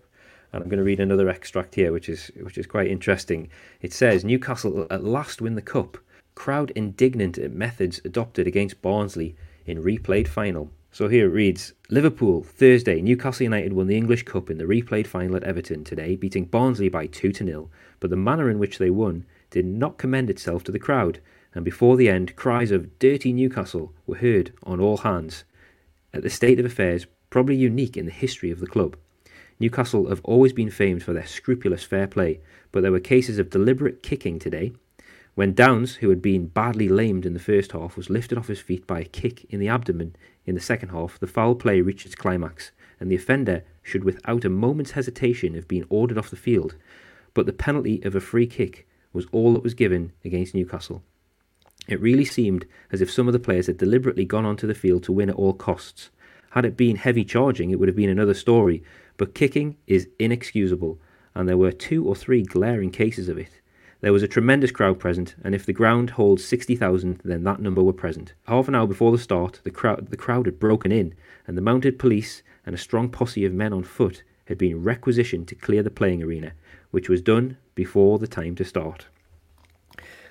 And 0.52 0.62
I'm 0.62 0.70
going 0.70 0.80
to 0.80 0.84
read 0.84 1.00
another 1.00 1.30
extract 1.30 1.76
here, 1.76 1.94
which 1.94 2.10
is 2.10 2.32
which 2.42 2.58
is 2.58 2.66
quite 2.66 2.88
interesting. 2.88 3.50
It 3.82 3.94
says 3.94 4.26
Newcastle 4.26 4.88
at 4.90 5.04
last 5.04 5.42
win 5.42 5.56
the 5.56 5.62
cup 5.62 5.98
crowd 6.40 6.72
indignant 6.72 7.38
at 7.38 7.52
methods 7.52 8.00
adopted 8.06 8.48
against 8.48 8.82
Barnsley 8.82 9.36
in 9.66 9.84
replayed 9.84 10.26
final. 10.26 10.72
So 10.90 11.10
here 11.10 11.26
it 11.26 11.34
reads 11.34 11.74
Liverpool, 11.90 12.44
Thursday, 12.44 13.02
Newcastle 13.02 13.44
United 13.44 13.74
won 13.74 13.88
the 13.88 13.98
English 13.98 14.24
Cup 14.24 14.50
in 14.50 14.58
the 14.58 14.64
replayed 14.64 15.06
final 15.06 15.36
at 15.36 15.44
Everton 15.44 15.84
today, 15.84 16.16
beating 16.16 16.46
Barnsley 16.46 16.88
by 16.88 17.08
2 17.08 17.34
to 17.34 17.46
0. 17.46 17.70
But 18.00 18.10
the 18.10 18.16
manner 18.16 18.50
in 18.50 18.58
which 18.58 18.78
they 18.78 18.90
won 18.90 19.26
did 19.50 19.66
not 19.66 19.98
commend 19.98 20.30
itself 20.30 20.64
to 20.64 20.72
the 20.72 20.80
crowd, 20.80 21.20
and 21.54 21.66
before 21.66 21.98
the 21.98 22.08
end, 22.08 22.38
cries 22.38 22.72
of 22.72 22.98
Dirty 23.00 23.34
Newcastle 23.34 23.94
were 24.08 24.16
heard 24.16 24.54
on 24.64 24.80
all 24.80 24.98
hands. 24.98 25.44
At 26.14 26.24
the 26.24 26.30
state 26.30 26.58
of 26.58 26.66
affairs, 26.66 27.06
probably 27.30 27.58
unique 27.58 27.98
in 27.98 28.06
the 28.06 28.12
history 28.14 28.50
of 28.50 28.62
the 28.62 28.66
club. 28.66 28.96
Newcastle 29.60 30.08
have 30.08 30.22
always 30.24 30.54
been 30.54 30.72
famed 30.72 31.04
for 31.04 31.12
their 31.12 31.28
scrupulous 31.28 31.84
fair 31.84 32.08
play, 32.08 32.40
but 32.72 32.82
there 32.82 32.94
were 32.94 33.02
cases 33.02 33.40
of 33.40 33.50
deliberate 33.50 34.02
kicking 34.02 34.40
today, 34.40 34.72
when 35.40 35.54
Downs, 35.54 35.96
who 35.96 36.10
had 36.10 36.22
been 36.22 36.48
badly 36.48 36.90
lamed 36.90 37.26
in 37.26 37.34
the 37.34 37.40
first 37.40 37.72
half, 37.72 37.96
was 37.96 38.10
lifted 38.10 38.38
off 38.38 38.50
his 38.50 38.60
feet 38.60 38.86
by 38.86 39.00
a 39.00 39.06
kick 39.06 39.46
in 39.46 39.62
the 39.62 39.70
abdomen 39.70 40.14
in 40.46 40.54
the 40.54 40.60
second 40.60 40.90
half, 40.90 41.18
the 41.18 41.28
foul 41.28 41.56
play 41.56 41.80
reached 41.80 42.06
its 42.06 42.14
climax, 42.14 42.72
and 43.00 43.10
the 43.10 43.16
offender 43.16 43.64
should 43.82 44.04
without 44.04 44.44
a 44.44 44.50
moment's 44.50 44.92
hesitation 44.92 45.54
have 45.54 45.66
been 45.66 45.86
ordered 45.88 46.18
off 46.18 46.30
the 46.30 46.36
field. 46.36 46.76
But 47.34 47.46
the 47.46 47.54
penalty 47.54 48.04
of 48.04 48.16
a 48.16 48.20
free 48.20 48.48
kick 48.48 48.86
was 49.14 49.28
all 49.32 49.54
that 49.54 49.64
was 49.64 49.74
given 49.74 50.12
against 50.26 50.54
Newcastle. 50.54 51.04
It 51.88 52.02
really 52.02 52.26
seemed 52.26 52.66
as 52.92 53.00
if 53.00 53.10
some 53.10 53.28
of 53.28 53.32
the 53.32 53.40
players 53.40 53.68
had 53.68 53.78
deliberately 53.78 54.26
gone 54.26 54.46
onto 54.46 54.68
the 54.68 54.76
field 54.76 55.04
to 55.04 55.14
win 55.14 55.30
at 55.30 55.38
all 55.38 55.54
costs. 55.54 56.10
Had 56.50 56.66
it 56.66 56.76
been 56.76 56.98
heavy 56.98 57.24
charging, 57.24 57.70
it 57.70 57.80
would 57.80 57.88
have 57.88 57.96
been 57.96 58.10
another 58.10 58.34
story, 58.34 58.84
but 59.16 59.34
kicking 59.34 59.78
is 59.88 60.10
inexcusable, 60.20 61.00
and 61.34 61.48
there 61.48 61.56
were 61.56 61.72
two 61.72 62.06
or 62.06 62.14
three 62.14 62.44
glaring 62.44 62.92
cases 62.92 63.30
of 63.30 63.38
it. 63.38 63.62
There 64.02 64.14
was 64.14 64.24
a 64.24 64.28
tremendous 64.28 64.72
crowd 64.72 64.98
present, 64.98 65.36
and 65.44 65.54
if 65.54 65.66
the 65.66 65.74
ground 65.74 66.12
holds 66.12 66.46
60,000, 66.46 67.20
then 67.26 67.44
that 67.44 67.60
number 67.60 67.84
were 67.84 67.92
present. 67.92 68.34
Half 68.48 68.70
an 68.70 68.76
hour 68.76 68.88
before 68.88 69.12
the 69.12 69.18
start, 69.18 69.60
the 69.64 69.72
crowd, 69.72 70.08
the 70.10 70.18
crowd 70.18 70.46
had 70.46 70.60
broken 70.60 70.92
in, 70.92 71.14
and 71.46 71.58
the 71.58 71.62
mounted 71.62 72.00
police 72.00 72.42
and 72.66 72.74
a 72.74 72.78
strong 72.78 73.10
posse 73.10 73.44
of 73.44 73.54
men 73.54 73.74
on 73.74 73.84
foot 73.84 74.24
had 74.46 74.58
been 74.58 74.84
requisitioned 74.84 75.48
to 75.50 75.56
clear 75.56 75.84
the 75.84 75.90
playing 75.90 76.24
arena, 76.24 76.54
which 76.92 77.10
was 77.10 77.22
done 77.22 77.58
before 77.76 78.20
the 78.20 78.28
time 78.28 78.56
to 78.56 78.64
start. 78.64 79.08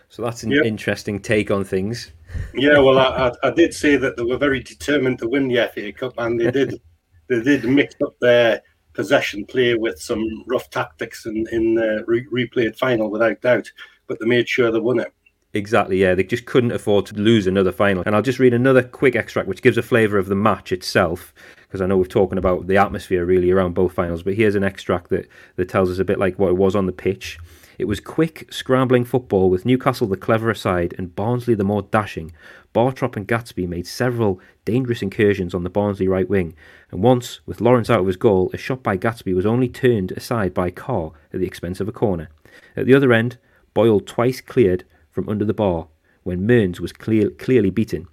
So 0.08 0.22
that's 0.22 0.42
an 0.42 0.50
yep. 0.50 0.64
interesting 0.64 1.20
take 1.20 1.50
on 1.50 1.64
things. 1.64 2.12
Yeah, 2.54 2.78
well, 2.78 2.98
I, 2.98 3.28
I, 3.28 3.48
I, 3.48 3.50
did 3.50 3.74
say 3.74 3.96
that 3.96 4.16
they 4.16 4.22
were 4.22 4.38
very 4.38 4.60
determined 4.60 5.18
to 5.18 5.28
win 5.28 5.48
the 5.48 5.70
FA 5.74 5.92
Cup, 5.92 6.14
and 6.18 6.40
they 6.40 6.50
did. 6.50 6.80
they 7.28 7.42
did 7.42 7.64
mix 7.64 7.94
up 8.02 8.14
their 8.20 8.62
possession 8.98 9.46
play 9.46 9.76
with 9.76 10.02
some 10.02 10.42
rough 10.48 10.68
tactics 10.70 11.24
in 11.24 11.46
in 11.52 11.74
the 11.74 12.04
re- 12.08 12.26
replayed 12.32 12.76
final, 12.76 13.10
without 13.10 13.40
doubt. 13.40 13.70
But 14.08 14.18
they 14.18 14.26
made 14.26 14.48
sure 14.48 14.72
they 14.72 14.80
won 14.80 14.98
it. 14.98 15.14
Exactly, 15.54 15.98
yeah. 15.98 16.14
They 16.14 16.24
just 16.24 16.46
couldn't 16.46 16.72
afford 16.72 17.06
to 17.06 17.14
lose 17.14 17.46
another 17.46 17.72
final. 17.72 18.02
And 18.04 18.14
I'll 18.14 18.22
just 18.22 18.40
read 18.40 18.52
another 18.52 18.82
quick 18.82 19.14
extract, 19.14 19.48
which 19.48 19.62
gives 19.62 19.78
a 19.78 19.82
flavour 19.82 20.18
of 20.18 20.26
the 20.26 20.34
match 20.34 20.72
itself, 20.72 21.32
because 21.62 21.80
I 21.80 21.86
know 21.86 21.96
we've 21.96 22.08
talking 22.08 22.38
about 22.38 22.66
the 22.66 22.76
atmosphere 22.76 23.24
really 23.24 23.50
around 23.52 23.74
both 23.74 23.92
finals. 23.92 24.24
But 24.24 24.34
here's 24.34 24.56
an 24.56 24.64
extract 24.64 25.10
that, 25.10 25.28
that 25.56 25.68
tells 25.68 25.90
us 25.90 26.00
a 26.00 26.04
bit 26.04 26.18
like 26.18 26.38
what 26.38 26.50
it 26.50 26.56
was 26.56 26.74
on 26.74 26.86
the 26.86 26.92
pitch. 26.92 27.38
It 27.78 27.86
was 27.86 28.00
quick, 28.00 28.52
scrambling 28.52 29.04
football 29.04 29.48
with 29.48 29.64
Newcastle 29.64 30.08
the 30.08 30.16
cleverer 30.16 30.54
side 30.54 30.94
and 30.98 31.14
Barnsley 31.14 31.54
the 31.54 31.62
more 31.62 31.82
dashing. 31.82 32.32
Bartrop 32.74 33.16
and 33.16 33.26
Gadsby 33.26 33.68
made 33.68 33.86
several 33.86 34.40
dangerous 34.64 35.00
incursions 35.00 35.54
on 35.54 35.62
the 35.62 35.70
Barnsley 35.70 36.08
right 36.08 36.28
wing, 36.28 36.54
and 36.90 37.02
once, 37.02 37.40
with 37.44 37.60
Lawrence 37.60 37.90
out 37.90 38.00
of 38.00 38.06
his 38.06 38.16
goal, 38.16 38.50
a 38.52 38.56
shot 38.56 38.82
by 38.82 38.96
Gadsby 38.96 39.34
was 39.34 39.44
only 39.44 39.68
turned 39.68 40.12
aside 40.12 40.54
by 40.54 40.70
Carr 40.70 41.12
at 41.32 41.40
the 41.40 41.46
expense 41.46 41.80
of 41.80 41.88
a 41.88 41.92
corner. 41.92 42.30
At 42.76 42.86
the 42.86 42.94
other 42.94 43.12
end, 43.12 43.36
Boyle 43.74 44.00
twice 44.00 44.40
cleared 44.40 44.84
from 45.10 45.28
under 45.28 45.44
the 45.44 45.54
bar 45.54 45.88
when 46.22 46.46
Mearns 46.46 46.80
was 46.80 46.92
clear, 46.92 47.30
clearly 47.30 47.70
beaten. 47.70 48.08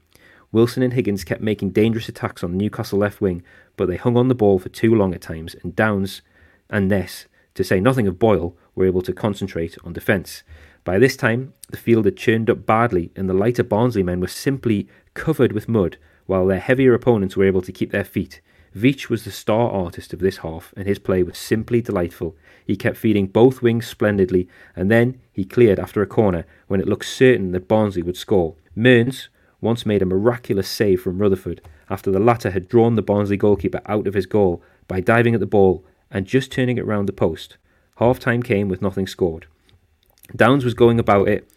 Wilson 0.52 0.84
and 0.84 0.94
Higgins 0.94 1.24
kept 1.24 1.42
making 1.42 1.72
dangerous 1.72 2.08
attacks 2.08 2.44
on 2.44 2.52
the 2.52 2.58
Newcastle 2.58 3.00
left 3.00 3.22
wing, 3.22 3.44
but 3.78 3.88
they 3.88 3.98
hung 3.98 4.18
on 4.18 4.28
the 4.28 4.36
ball 4.36 4.60
for 4.60 4.70
too 4.70 4.94
long 4.94 5.14
at 5.14 5.22
times, 5.22 5.56
and 5.64 5.76
Downs 5.76 6.22
and 6.70 6.88
Ness, 6.88 7.26
to 7.56 7.64
say 7.64 7.80
nothing 7.80 8.08
of 8.08 8.20
Boyle, 8.20 8.56
were 8.74 8.86
able 8.86 9.02
to 9.02 9.14
concentrate 9.14 9.78
on 9.84 9.94
defence. 9.94 10.44
By 10.84 11.00
this 11.00 11.18
time, 11.18 11.54
the 11.70 11.78
field 11.78 12.06
had 12.06 12.16
churned 12.18 12.50
up 12.50 12.66
badly, 12.66 13.12
and 13.16 13.30
the 13.30 13.34
lighter 13.34 13.64
Barnsley 13.64 14.04
men 14.04 14.20
were 14.20 14.28
simply 14.28 14.88
covered 15.14 15.52
with 15.52 15.68
mud, 15.68 15.98
while 16.26 16.46
their 16.46 16.60
heavier 16.60 16.94
opponents 16.94 17.36
were 17.36 17.46
able 17.46 17.62
to 17.62 17.72
keep 17.72 17.92
their 17.92 18.04
feet. 18.04 18.42
Veitch 18.76 19.10
was 19.10 19.24
the 19.24 19.32
star 19.32 19.72
artist 19.72 20.12
of 20.12 20.20
this 20.20 20.38
half, 20.38 20.74
and 20.76 20.86
his 20.86 21.00
play 21.00 21.24
was 21.24 21.38
simply 21.38 21.82
delightful. 21.82 22.36
He 22.66 22.76
kept 22.76 22.98
feeding 22.98 23.28
both 23.28 23.62
wings 23.62 23.88
splendidly, 23.88 24.50
and 24.76 24.92
then 24.92 25.22
he 25.32 25.46
cleared 25.46 25.80
after 25.80 26.02
a 26.02 26.08
corner 26.08 26.46
when 26.68 26.82
it 26.82 26.88
looked 26.88 27.06
certain 27.06 27.52
that 27.52 27.70
Barnsley 27.70 28.02
would 28.02 28.18
score. 28.18 28.56
Mearns 28.76 29.30
once 29.62 29.86
made 29.86 30.02
a 30.02 30.06
miraculous 30.06 30.68
save 30.68 31.02
from 31.02 31.20
Rutherford 31.20 31.62
after 31.90 32.12
the 32.12 32.20
latter 32.20 32.52
had 32.52 32.68
drawn 32.68 32.96
the 32.96 33.02
Barnsley 33.02 33.38
goalkeeper 33.38 33.82
out 33.86 34.08
of 34.08 34.14
his 34.14 34.26
goal 34.26 34.62
by 34.88 35.00
diving 35.00 35.34
at 35.34 35.40
the 35.40 35.46
ball 35.46 35.86
and 36.12 36.26
just 36.26 36.52
turning 36.52 36.78
it 36.78 36.86
round 36.86 37.08
the 37.08 37.14
post. 37.14 37.58
Half 37.98 38.20
time 38.20 38.44
came 38.44 38.68
with 38.68 38.82
nothing 38.82 39.08
scored. 39.08 39.48
Downs 40.36 40.66
was 40.66 40.74
going 40.74 41.00
about 41.00 41.28
it 41.28 41.50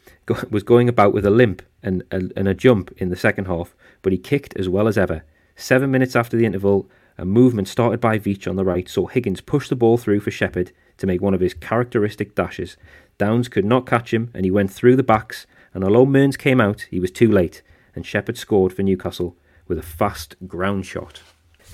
was 0.51 0.63
going 0.63 0.89
about 0.89 1.15
with 1.15 1.25
a 1.25 1.31
limp 1.31 1.63
and 1.83 2.03
a, 2.11 2.29
and 2.37 2.47
a 2.47 2.55
jump 2.55 2.93
in 2.99 3.09
the 3.09 3.17
second 3.17 3.47
half, 3.47 3.75
but 4.03 4.13
he 4.13 4.19
kicked 4.19 4.57
as 4.57 4.69
well 4.69 4.87
as 4.87 4.99
ever. 4.99 5.25
Seven 5.57 5.91
minutes 5.91 6.15
after 6.15 6.37
the 6.37 6.45
interval, 6.45 6.89
a 7.19 7.25
movement 7.25 7.67
started 7.67 8.01
by 8.01 8.19
Veitch 8.19 8.49
on 8.49 8.55
the 8.55 8.65
right 8.65 8.89
saw 8.89 9.07
Higgins 9.07 9.41
push 9.41 9.69
the 9.69 9.77
ball 9.77 9.99
through 9.99 10.21
for 10.21 10.31
Shepherd 10.31 10.71
to 10.99 11.07
make 11.07 11.21
one 11.21 11.35
of 11.35 11.41
his 11.41 11.53
characteristic 11.53 12.35
dashes. 12.35 12.77
Downs 13.19 13.49
could 13.49 13.65
not 13.65 13.87
catch 13.87 14.15
him, 14.15 14.31
and 14.33 14.45
he 14.45 14.51
went 14.51 14.73
through 14.73 14.95
the 14.95 15.03
backs. 15.03 15.47
And 15.75 15.83
although 15.83 16.07
Mearns 16.07 16.37
came 16.37 16.61
out, 16.61 16.83
he 16.91 17.01
was 17.01 17.11
too 17.11 17.31
late, 17.31 17.63
and 17.95 18.07
Shepherd 18.07 18.39
scored 18.39 18.73
for 18.73 18.83
Newcastle 18.83 19.37
with 19.67 19.79
a 19.79 19.83
fast 19.83 20.37
ground 20.47 20.87
shot. 20.87 21.21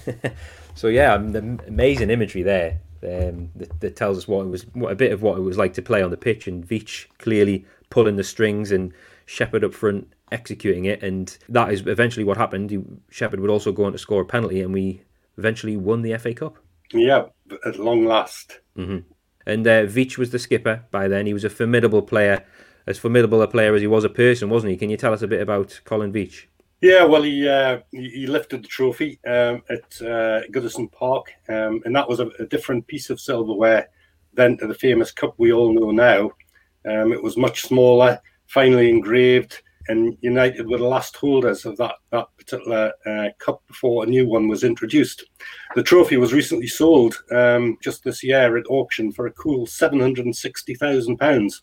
so 0.75 0.89
yeah, 0.89 1.17
the 1.17 1.61
amazing 1.69 2.11
imagery 2.11 2.43
there 2.43 2.81
um, 3.03 3.51
that, 3.55 3.81
that, 3.81 3.97
tells 3.97 4.17
us 4.17 4.27
what 4.27 4.47
it 4.47 4.49
was, 4.49 4.63
what, 4.73 4.93
a 4.93 4.97
bit 4.97 5.13
of 5.13 5.23
what 5.23 5.37
it 5.37 5.43
was 5.43 5.59
like 5.59 5.75
to 5.75 5.83
play 5.83 6.03
on 6.03 6.11
the 6.11 6.17
pitch, 6.17 6.49
and 6.49 6.67
Veitch 6.67 7.07
clearly 7.19 7.67
pulling 7.91 8.17
the 8.17 8.25
strings 8.25 8.73
and 8.73 8.93
Shepherd 9.27 9.63
up 9.63 9.75
front 9.75 10.11
executing 10.33 10.87
it, 10.87 11.03
and 11.03 11.37
that 11.51 11.71
is 11.71 11.87
eventually 11.87 12.25
what 12.25 12.39
happened. 12.39 13.03
Shepherd 13.11 13.41
would 13.41 13.51
also 13.51 13.73
go 13.73 13.85
on 13.85 13.93
to 13.93 13.99
score 13.99 14.23
a 14.23 14.25
penalty, 14.25 14.63
and 14.63 14.73
we 14.73 15.03
eventually 15.37 15.77
won 15.77 16.03
the 16.03 16.17
FA 16.19 16.35
Cup. 16.35 16.59
Yeah, 16.93 17.27
at 17.67 17.79
long 17.79 18.05
last. 18.05 18.61
Mm-hmm. 18.77 18.99
And 19.47 19.67
uh, 19.67 19.85
Veitch 19.85 20.17
was 20.17 20.31
the 20.31 20.39
skipper 20.39 20.85
by 20.91 21.09
then. 21.09 21.27
He 21.27 21.35
was 21.35 21.45
a 21.45 21.51
formidable 21.51 22.03
player, 22.03 22.45
as 22.87 22.99
formidable 22.99 23.43
a 23.43 23.49
player 23.49 23.75
as 23.75 23.81
he 23.83 23.87
was 23.87 24.05
a 24.05 24.09
person, 24.09 24.49
wasn't 24.49 24.73
he? 24.73 24.77
Can 24.77 24.91
you 24.91 24.97
tell 24.97 25.13
us 25.13 25.23
a 25.23 25.29
bit 25.29 25.41
about 25.41 25.81
Colin 25.85 26.13
Veitch? 26.13 26.47
Yeah, 26.81 27.05
well, 27.05 27.23
he 27.23 27.49
uh, 27.49 27.81
he 27.93 28.27
lifted 28.27 28.63
the 28.63 28.69
trophy 28.69 29.19
um, 29.27 29.63
at 29.71 30.03
uh, 30.03 30.43
Goodison 30.53 30.93
Park, 30.93 31.33
um, 31.49 31.81
and 31.85 31.97
that 31.97 32.07
was 32.07 32.21
a, 32.21 32.27
a, 32.39 32.47
different 32.47 32.87
piece 32.87 33.09
of 33.09 33.19
silverware 33.19 33.89
than 34.35 34.59
to 34.59 34.67
the 34.67 34.75
famous 34.75 35.11
cup 35.11 35.35
we 35.39 35.51
all 35.51 35.73
know 35.73 35.93
now. 35.93 36.31
Um, 36.87 37.15
it 37.15 37.23
was 37.23 37.39
much 37.39 37.63
smaller, 37.63 38.21
finely 38.49 38.91
engraved, 38.91 39.63
and 39.89 40.17
United 40.21 40.69
were 40.69 40.79
the 40.79 40.85
last 40.85 41.17
holders 41.17 41.65
of 41.65 41.77
that 41.79 41.97
that 42.11 42.27
particular 42.37 42.93
uh, 43.07 43.29
cup 43.39 43.63
before 43.67 44.05
a 44.05 44.07
new 44.07 44.27
one 44.27 44.49
was 44.49 44.65
introduced. 44.65 45.25
The 45.75 45.83
trophy 45.83 46.17
was 46.17 46.33
recently 46.33 46.67
sold 46.67 47.23
um, 47.31 47.77
just 47.83 48.05
this 48.05 48.23
year 48.23 48.57
at 48.57 48.67
auction 48.69 49.13
for 49.13 49.27
a 49.27 49.33
cool 49.33 49.67
seven 49.67 50.01
hundred 50.01 50.27
and 50.27 50.37
sixty 50.37 50.75
thousand 50.75 51.19
pounds. 51.19 51.63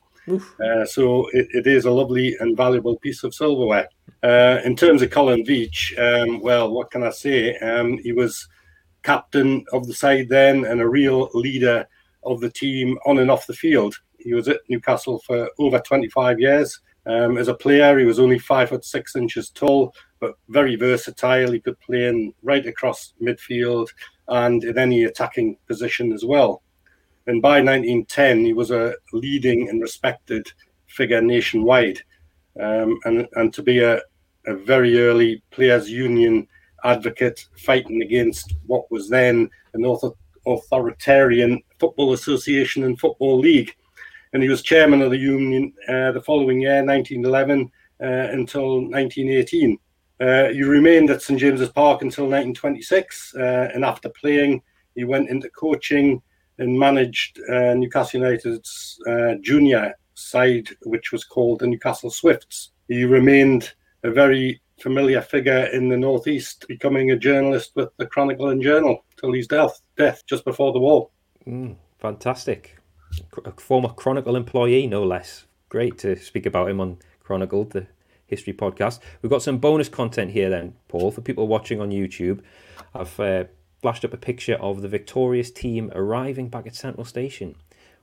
Uh, 0.64 0.86
so 0.86 1.28
it, 1.34 1.48
it 1.52 1.68
is 1.68 1.86
a 1.86 1.92
lovely 1.92 2.36
and 2.40 2.56
valuable 2.56 2.98
piece 3.00 3.24
of 3.24 3.34
silverware. 3.34 3.90
Uh, 4.24 4.60
in 4.64 4.76
terms 4.76 5.02
of 5.02 5.10
Colin 5.10 5.44
Veitch, 5.44 5.98
um, 5.98 6.40
well, 6.42 6.72
what 6.72 6.92
can 6.92 7.04
I 7.04 7.10
say? 7.10 7.58
Um, 7.58 7.98
he 7.98 8.12
was 8.12 8.48
captain 9.04 9.66
of 9.74 9.88
the 9.88 9.94
side 9.94 10.30
then 10.30 10.66
and 10.66 10.80
a 10.80 10.88
real 10.88 11.30
leader 11.34 11.88
of 12.24 12.40
the 12.40 12.52
team 12.52 12.98
on 13.06 13.18
and 13.20 13.32
off 13.32 13.48
the 13.48 13.54
field. 13.54 13.96
He 14.20 14.34
was 14.34 14.48
at 14.48 14.60
Newcastle 14.70 15.20
for 15.26 15.50
over 15.58 15.80
25 15.80 16.40
years. 16.40 16.80
Um, 17.06 17.38
as 17.38 17.48
a 17.48 17.54
player, 17.54 17.98
he 17.98 18.06
was 18.06 18.20
only 18.20 18.38
five 18.38 18.70
foot 18.70 18.86
six 18.86 19.16
inches 19.16 19.50
tall, 19.50 19.94
but 20.20 20.36
very 20.50 20.76
versatile. 20.76 21.52
He 21.52 21.60
could 21.60 21.80
play 21.80 22.08
in 22.08 22.34
right 22.44 22.66
across 22.66 23.14
midfield 23.22 23.90
and 24.28 24.64
in 24.64 24.78
any 24.78 25.04
attacking 25.06 25.58
position 25.68 26.14
as 26.14 26.24
well. 26.24 26.62
And 27.28 27.42
by 27.42 27.62
1910, 27.62 28.46
he 28.46 28.54
was 28.54 28.72
a 28.72 28.96
leading 29.14 29.70
and 29.70 29.82
respected 29.82 30.52
figure 30.88 31.22
nationwide. 31.22 32.02
Um, 32.60 33.00
and, 33.06 33.28
and 33.34 33.54
to 33.54 33.64
be 33.64 33.80
a, 33.80 34.02
a 34.46 34.56
very 34.56 35.00
early 35.00 35.42
players' 35.52 35.90
union 35.90 36.48
advocate 36.84 37.48
fighting 37.58 38.02
against 38.02 38.56
what 38.66 38.92
was 38.92 39.10
then 39.10 39.50
an 39.74 39.86
author- 39.86 40.18
authoritarian 40.48 41.62
football 41.80 42.14
association 42.14 42.84
and 42.84 43.00
football 43.00 43.38
league. 43.40 43.76
And 44.34 44.42
he 44.42 44.50
was 44.50 44.62
chairman 44.62 45.02
of 45.02 45.12
the 45.12 45.18
union 45.18 45.74
uh, 45.88 46.12
the 46.12 46.22
following 46.22 46.62
year, 46.62 46.84
1911, 46.84 47.72
uh, 48.02 48.06
until 48.32 48.82
1918. 48.82 49.78
Uh, 50.20 50.50
he 50.50 50.64
remained 50.64 51.10
at 51.10 51.22
St 51.22 51.40
James's 51.40 51.70
Park 51.70 52.04
until 52.04 52.26
1926, 52.26 53.36
uh, 53.36 53.70
and 53.74 53.84
after 53.84 54.10
playing, 54.10 54.62
he 54.96 55.04
went 55.04 55.30
into 55.30 55.50
coaching 55.50 56.22
and 56.60 56.78
managed 56.78 57.40
uh, 57.50 57.74
Newcastle 57.74 58.22
United's 58.22 59.00
uh, 59.10 59.36
junior 59.42 59.96
side, 60.14 60.70
which 60.84 61.12
was 61.12 61.24
called 61.24 61.60
the 61.60 61.68
Newcastle 61.68 62.12
Swifts. 62.12 62.72
He 62.88 63.04
remained 63.04 63.74
a 64.04 64.12
very 64.12 64.62
familiar 64.80 65.22
figure 65.22 65.66
in 65.74 65.90
the 65.90 65.98
Northeast, 65.98 66.66
becoming 66.68 67.12
a 67.12 67.18
journalist 67.18 67.72
with 67.76 67.90
the 67.98 68.06
Chronicle 68.06 68.50
and 68.50 68.62
Journal 68.62 69.04
till 69.20 69.34
his 69.34 69.48
death, 69.48 69.82
death 69.98 70.24
just 70.28 70.46
before 70.46 70.74
the 70.74 70.80
war. 70.80 71.10
Mm, 71.48 71.76
fantastic. 72.00 72.78
A 73.46 73.52
former 73.52 73.90
Chronicle 73.90 74.36
employee, 74.36 74.88
no 74.88 75.04
less. 75.04 75.46
Great 75.70 75.98
to 76.00 76.16
speak 76.18 76.46
about 76.46 76.70
him 76.70 76.80
on 76.80 76.98
Chronicle, 77.22 77.66
the 77.66 77.88
history 78.28 78.54
podcast. 78.54 79.00
We've 79.22 79.30
got 79.30 79.42
some 79.42 79.58
bonus 79.58 79.90
content 79.90 80.32
here, 80.32 80.50
then, 80.50 80.76
Paul, 80.88 81.12
for 81.12 81.22
people 81.22 81.48
watching 81.48 81.80
on 81.80 81.92
YouTube. 81.92 82.42
I've 82.94 83.20
uh, 83.20 83.46
flashed 83.82 84.06
up 84.06 84.14
a 84.14 84.18
picture 84.18 84.56
of 84.56 84.82
the 84.82 84.88
victorious 84.88 85.52
team 85.52 85.92
arriving 85.94 86.50
back 86.50 86.68
at 86.68 86.76
Central 86.76 87.06
Station 87.06 87.56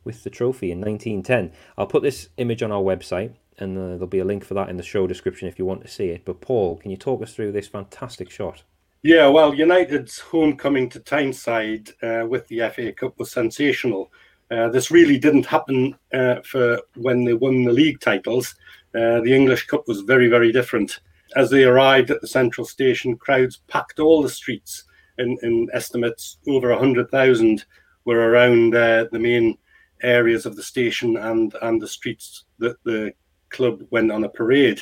with 0.04 0.24
the 0.24 0.30
trophy 0.30 0.70
in 0.70 0.80
1910. 0.80 1.52
I'll 1.76 1.86
put 1.86 2.02
this 2.02 2.28
image 2.36 2.62
on 2.62 2.72
our 2.72 2.82
website 2.82 3.34
and 3.58 3.76
uh, 3.76 3.80
there'll 3.90 4.06
be 4.06 4.20
a 4.20 4.24
link 4.24 4.44
for 4.44 4.54
that 4.54 4.68
in 4.68 4.76
the 4.76 4.82
show 4.82 5.06
description 5.06 5.48
if 5.48 5.58
you 5.58 5.64
want 5.64 5.82
to 5.82 5.88
see 5.88 6.08
it. 6.08 6.24
But 6.24 6.40
Paul, 6.40 6.76
can 6.76 6.90
you 6.90 6.96
talk 6.96 7.22
us 7.22 7.34
through 7.34 7.52
this 7.52 7.68
fantastic 7.68 8.30
shot? 8.30 8.62
Yeah, 9.02 9.28
well, 9.28 9.54
United's 9.54 10.18
homecoming 10.18 10.88
to 10.90 11.00
Tyneside 11.00 11.90
uh, 12.02 12.26
with 12.28 12.48
the 12.48 12.68
FA 12.74 12.92
Cup 12.92 13.18
was 13.18 13.30
sensational. 13.30 14.10
Uh, 14.50 14.68
this 14.68 14.90
really 14.90 15.18
didn't 15.18 15.44
happen 15.46 15.94
uh, 16.14 16.36
for 16.42 16.80
when 16.96 17.24
they 17.24 17.34
won 17.34 17.64
the 17.64 17.72
league 17.72 18.00
titles. 18.00 18.54
Uh, 18.94 19.20
the 19.20 19.34
English 19.34 19.66
Cup 19.66 19.86
was 19.86 20.00
very, 20.00 20.28
very 20.28 20.52
different. 20.52 21.00
As 21.36 21.50
they 21.50 21.64
arrived 21.64 22.10
at 22.10 22.20
the 22.22 22.26
central 22.26 22.66
station, 22.66 23.16
crowds 23.16 23.60
packed 23.68 24.00
all 24.00 24.22
the 24.22 24.30
streets. 24.30 24.84
In, 25.18 25.36
in 25.42 25.68
estimates, 25.74 26.38
over 26.48 26.70
100,000 26.70 27.64
were 28.04 28.30
around 28.30 28.74
uh, 28.74 29.06
the 29.12 29.18
main 29.18 29.58
areas 30.02 30.46
of 30.46 30.56
the 30.56 30.62
station 30.62 31.16
and, 31.16 31.54
and 31.60 31.82
the 31.82 31.88
streets 31.88 32.44
that 32.58 32.82
the 32.84 33.12
club 33.50 33.82
went 33.90 34.10
on 34.10 34.24
a 34.24 34.28
parade. 34.28 34.80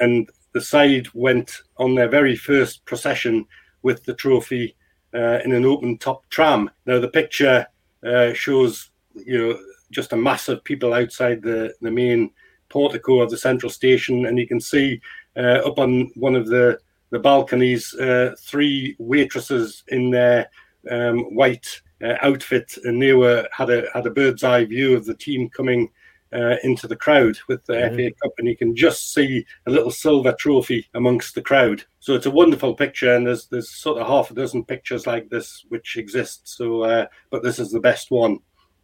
And 0.00 0.28
the 0.52 0.60
side 0.60 1.06
went 1.14 1.62
on 1.78 1.94
their 1.94 2.08
very 2.08 2.36
first 2.36 2.84
procession 2.84 3.46
with 3.82 4.04
the 4.04 4.14
trophy 4.14 4.76
uh, 5.14 5.38
in 5.44 5.52
an 5.52 5.64
open 5.64 5.96
top 5.96 6.28
tram. 6.28 6.70
Now, 6.84 6.98
the 6.98 7.08
picture 7.08 7.66
shows, 8.34 8.90
you 9.24 9.38
know, 9.38 9.58
just 9.90 10.12
a 10.12 10.16
mass 10.16 10.48
of 10.48 10.64
people 10.64 10.92
outside 10.92 11.42
the, 11.42 11.74
the 11.80 11.90
main 11.90 12.30
portico 12.68 13.20
of 13.20 13.30
the 13.30 13.38
central 13.38 13.70
station, 13.70 14.26
and 14.26 14.38
you 14.38 14.46
can 14.46 14.60
see 14.60 15.00
uh, 15.36 15.60
up 15.64 15.78
on 15.78 16.10
one 16.14 16.34
of 16.34 16.46
the 16.46 16.78
the 17.10 17.18
balconies 17.18 17.94
uh, 17.94 18.34
three 18.40 18.96
waitresses 18.98 19.84
in 19.88 20.10
their 20.10 20.50
um, 20.90 21.34
white 21.34 21.80
uh, 22.02 22.14
outfit, 22.20 22.76
and 22.84 23.00
they 23.00 23.12
were 23.12 23.48
had 23.52 23.70
a 23.70 23.84
had 23.94 24.06
a 24.06 24.10
bird's 24.10 24.44
eye 24.44 24.64
view 24.64 24.96
of 24.96 25.04
the 25.04 25.14
team 25.14 25.48
coming 25.48 25.88
uh, 26.32 26.56
into 26.64 26.88
the 26.88 26.96
crowd 26.96 27.38
with 27.48 27.64
the 27.66 27.74
mm-hmm. 27.74 27.96
FA 27.96 28.10
Cup, 28.22 28.32
and 28.38 28.48
you 28.48 28.56
can 28.56 28.74
just 28.74 29.14
see 29.14 29.46
a 29.66 29.70
little 29.70 29.90
silver 29.90 30.32
trophy 30.32 30.86
amongst 30.94 31.34
the 31.34 31.42
crowd. 31.42 31.84
So 32.00 32.14
it's 32.14 32.26
a 32.26 32.30
wonderful 32.30 32.74
picture, 32.74 33.14
and 33.14 33.26
there's 33.26 33.46
there's 33.46 33.70
sort 33.70 33.98
of 33.98 34.06
half 34.06 34.30
a 34.30 34.34
dozen 34.34 34.64
pictures 34.64 35.06
like 35.06 35.28
this 35.28 35.64
which 35.68 35.96
exist. 35.96 36.48
So, 36.48 36.82
uh, 36.82 37.06
but 37.30 37.42
this 37.42 37.58
is 37.58 37.70
the 37.70 37.80
best 37.80 38.10
one. 38.10 38.40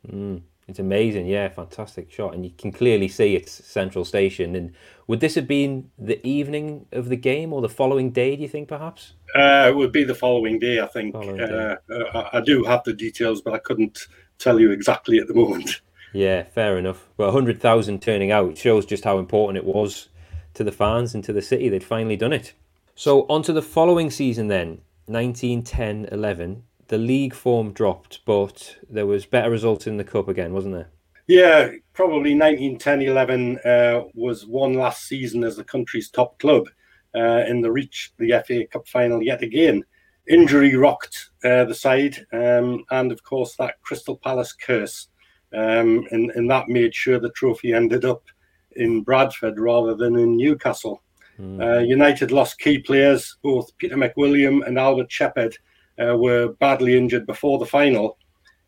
Mm. 0.06 0.42
It's 0.68 0.78
amazing, 0.78 1.26
yeah, 1.26 1.48
fantastic 1.48 2.10
shot, 2.10 2.34
and 2.34 2.44
you 2.44 2.52
can 2.56 2.70
clearly 2.70 3.08
see 3.08 3.34
it's 3.34 3.52
Central 3.52 4.04
Station. 4.04 4.54
And 4.54 4.72
would 5.08 5.18
this 5.20 5.34
have 5.34 5.48
been 5.48 5.90
the 5.98 6.24
evening 6.26 6.86
of 6.92 7.08
the 7.08 7.16
game 7.16 7.52
or 7.52 7.60
the 7.60 7.68
following 7.68 8.10
day? 8.10 8.36
Do 8.36 8.42
you 8.42 8.48
think, 8.48 8.68
perhaps? 8.68 9.14
Uh, 9.34 9.66
it 9.68 9.76
would 9.76 9.90
be 9.90 10.04
the 10.04 10.14
following 10.14 10.60
day, 10.60 10.80
I 10.80 10.86
think. 10.86 11.14
Day. 11.14 11.76
Uh, 11.90 11.94
uh 11.94 12.28
I 12.32 12.40
do 12.40 12.62
have 12.62 12.84
the 12.84 12.92
details, 12.92 13.42
but 13.42 13.54
I 13.54 13.58
couldn't 13.58 14.06
tell 14.38 14.60
you 14.60 14.70
exactly 14.70 15.18
at 15.18 15.28
the 15.28 15.34
moment. 15.34 15.80
Yeah, 16.14 16.42
fair 16.42 16.76
enough. 16.76 17.08
Well, 17.16 17.32
hundred 17.32 17.58
thousand 17.58 18.02
turning 18.02 18.30
out 18.30 18.58
shows 18.58 18.84
just 18.84 19.04
how 19.04 19.18
important 19.18 19.56
it 19.56 19.64
was 19.64 20.10
to 20.52 20.62
the 20.62 20.70
fans 20.70 21.14
and 21.14 21.24
to 21.24 21.32
the 21.32 21.40
city. 21.40 21.70
They'd 21.70 21.82
finally 21.82 22.16
done 22.16 22.34
it. 22.34 22.52
So 22.94 23.22
on 23.30 23.42
to 23.44 23.52
the 23.54 23.62
following 23.62 24.10
season 24.10 24.48
then, 24.48 24.82
1910-11 25.08 26.60
the 26.92 26.98
league 26.98 27.32
form 27.32 27.72
dropped, 27.72 28.20
but 28.26 28.76
there 28.90 29.06
was 29.06 29.24
better 29.24 29.48
results 29.48 29.86
in 29.86 29.96
the 29.96 30.04
cup 30.04 30.28
again, 30.28 30.52
wasn't 30.52 30.74
there? 30.74 30.90
Yeah, 31.26 31.70
probably 31.94 32.34
1910-11 32.34 33.64
uh, 33.64 34.04
was 34.12 34.46
one 34.46 34.74
last 34.74 35.04
season 35.08 35.42
as 35.42 35.56
the 35.56 35.64
country's 35.64 36.10
top 36.10 36.38
club, 36.38 36.68
uh, 37.14 37.44
in 37.48 37.62
the 37.62 37.72
reach 37.72 38.12
the 38.18 38.32
FA 38.46 38.66
Cup 38.66 38.86
final 38.86 39.22
yet 39.22 39.40
again. 39.40 39.82
Injury 40.28 40.76
rocked 40.76 41.30
uh, 41.42 41.64
the 41.64 41.74
side, 41.74 42.26
um, 42.34 42.84
and 42.90 43.10
of 43.10 43.22
course 43.22 43.56
that 43.56 43.80
Crystal 43.80 44.18
Palace 44.18 44.52
curse, 44.52 45.08
um, 45.54 46.06
and, 46.10 46.30
and 46.32 46.50
that 46.50 46.68
made 46.68 46.94
sure 46.94 47.18
the 47.18 47.30
trophy 47.30 47.72
ended 47.72 48.04
up 48.04 48.24
in 48.72 49.00
Bradford 49.00 49.58
rather 49.58 49.94
than 49.94 50.16
in 50.16 50.36
Newcastle. 50.36 51.02
Mm. 51.40 51.88
United 51.88 52.32
lost 52.32 52.58
key 52.58 52.78
players, 52.80 53.38
both 53.42 53.74
Peter 53.78 53.96
McWilliam 53.96 54.66
and 54.66 54.78
Albert 54.78 55.10
Shepherd 55.10 55.56
uh, 56.00 56.16
were 56.16 56.54
badly 56.54 56.96
injured 56.96 57.26
before 57.26 57.58
the 57.58 57.66
final, 57.66 58.18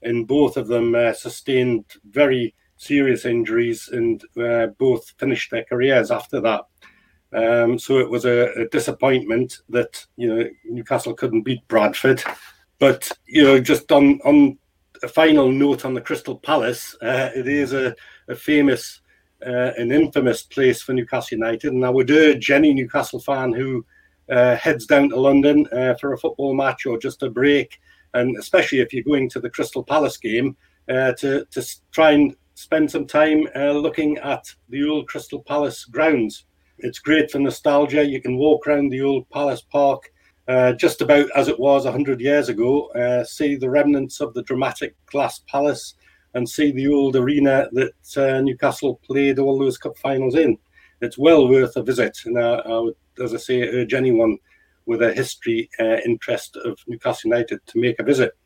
and 0.03 0.27
both 0.27 0.57
of 0.57 0.67
them 0.67 0.95
uh, 0.95 1.13
sustained 1.13 1.85
very 2.11 2.55
serious 2.77 3.25
injuries 3.25 3.89
and 3.93 4.23
uh, 4.41 4.67
both 4.79 5.15
finished 5.19 5.51
their 5.51 5.65
careers 5.65 6.11
after 6.11 6.41
that. 6.41 6.63
Um, 7.33 7.79
so 7.79 7.99
it 7.99 8.09
was 8.09 8.25
a, 8.25 8.53
a, 8.53 8.69
disappointment 8.69 9.59
that 9.69 10.05
you 10.17 10.29
know 10.29 10.49
Newcastle 10.67 11.15
couldn't 11.15 11.43
beat 11.43 11.67
Bradford. 11.67 12.23
But 12.79 13.11
you 13.27 13.43
know, 13.43 13.61
just 13.61 13.91
on 13.91 14.21
on 14.25 14.59
a 15.03 15.09
final 15.09 15.51
note 15.51 15.85
on 15.85 15.95
the 15.95 16.01
Crystal 16.01 16.39
Palace, 16.39 16.97
uh, 17.03 17.31
it 17.35 17.49
is 17.49 17.73
a, 17.73 17.95
a 18.29 18.37
famous 18.37 19.01
uh, 19.45 19.73
an 19.77 19.91
infamous 19.91 20.43
place 20.43 20.81
for 20.81 20.93
Newcastle 20.93 21.39
United, 21.39 21.73
and 21.73 21.85
I 21.85 21.91
would 21.91 22.11
urge 22.11 22.51
any 22.51 22.73
Newcastle 22.73 23.21
fan 23.21 23.53
who 23.53 23.85
uh, 24.31 24.57
heads 24.57 24.87
down 24.87 25.11
to 25.11 25.17
London 25.17 25.67
uh, 25.73 25.95
for 25.95 26.13
a 26.13 26.19
football 26.19 26.55
match 26.55 26.87
or 26.87 26.99
just 26.99 27.23
a 27.23 27.31
break, 27.31 27.79
and 28.15 28.37
especially 28.39 28.81
if 28.81 28.93
you're 28.93 29.05
going 29.05 29.29
to 29.31 29.41
the 29.41 29.51
Crystal 29.51 29.85
Palace 29.85 30.17
game, 30.17 30.57
uh, 30.89 31.13
to 31.15 31.45
to 31.51 31.65
try 31.93 32.13
and 32.13 32.37
spend 32.55 32.91
some 32.91 33.07
time 33.07 33.47
uh, 33.57 33.73
looking 33.73 34.17
at 34.19 34.45
the 34.69 34.87
old 34.89 35.09
Crystal 35.09 35.43
Palace 35.43 35.85
grounds. 35.85 36.47
It's 36.79 36.99
great 36.99 37.31
for 37.31 37.39
nostalgia. 37.39 38.05
You 38.05 38.21
can 38.21 38.37
walk 38.37 38.67
around 38.67 38.91
the 38.91 39.03
old 39.03 39.29
Palace 39.31 39.63
Park. 39.63 40.11
Uh, 40.47 40.73
just 40.73 41.01
about 41.01 41.27
as 41.35 41.49
it 41.49 41.59
was 41.59 41.85
100 41.85 42.21
years 42.21 42.51
ago, 42.51 42.89
uh, 42.89 43.25
see 43.25 43.57
the 43.57 43.71
remnants 43.71 44.21
of 44.21 44.35
the 44.35 44.43
dramatic 44.43 44.95
glass 45.07 45.41
palace 45.49 45.95
and 46.35 46.47
see 46.47 46.71
the 46.71 46.87
old 46.87 47.17
arena 47.17 47.67
that 47.73 47.93
Newcastle 48.45 49.01
played 49.07 49.39
all 49.39 49.59
those 49.59 49.79
cup 49.79 49.97
finals 49.97 50.35
in. 50.35 50.59
It's 51.01 51.17
well 51.17 51.49
worth 51.49 51.77
a 51.77 51.83
visit, 51.83 52.19
and 52.27 52.39
I, 52.39 52.57
I 52.57 52.79
would 52.79 52.97
as 53.23 53.35
I 53.35 53.39
say, 53.39 53.63
urge 53.69 53.95
anyone 53.95 54.39
with 54.87 55.03
a 55.03 55.13
history 55.13 55.69
uh, 55.81 55.97
interest 56.05 56.57
of 56.57 56.79
Newcastle 56.87 57.31
United 57.31 57.61
to 57.67 57.81
make 57.81 57.99
a 57.99 58.03
visit. 58.03 58.37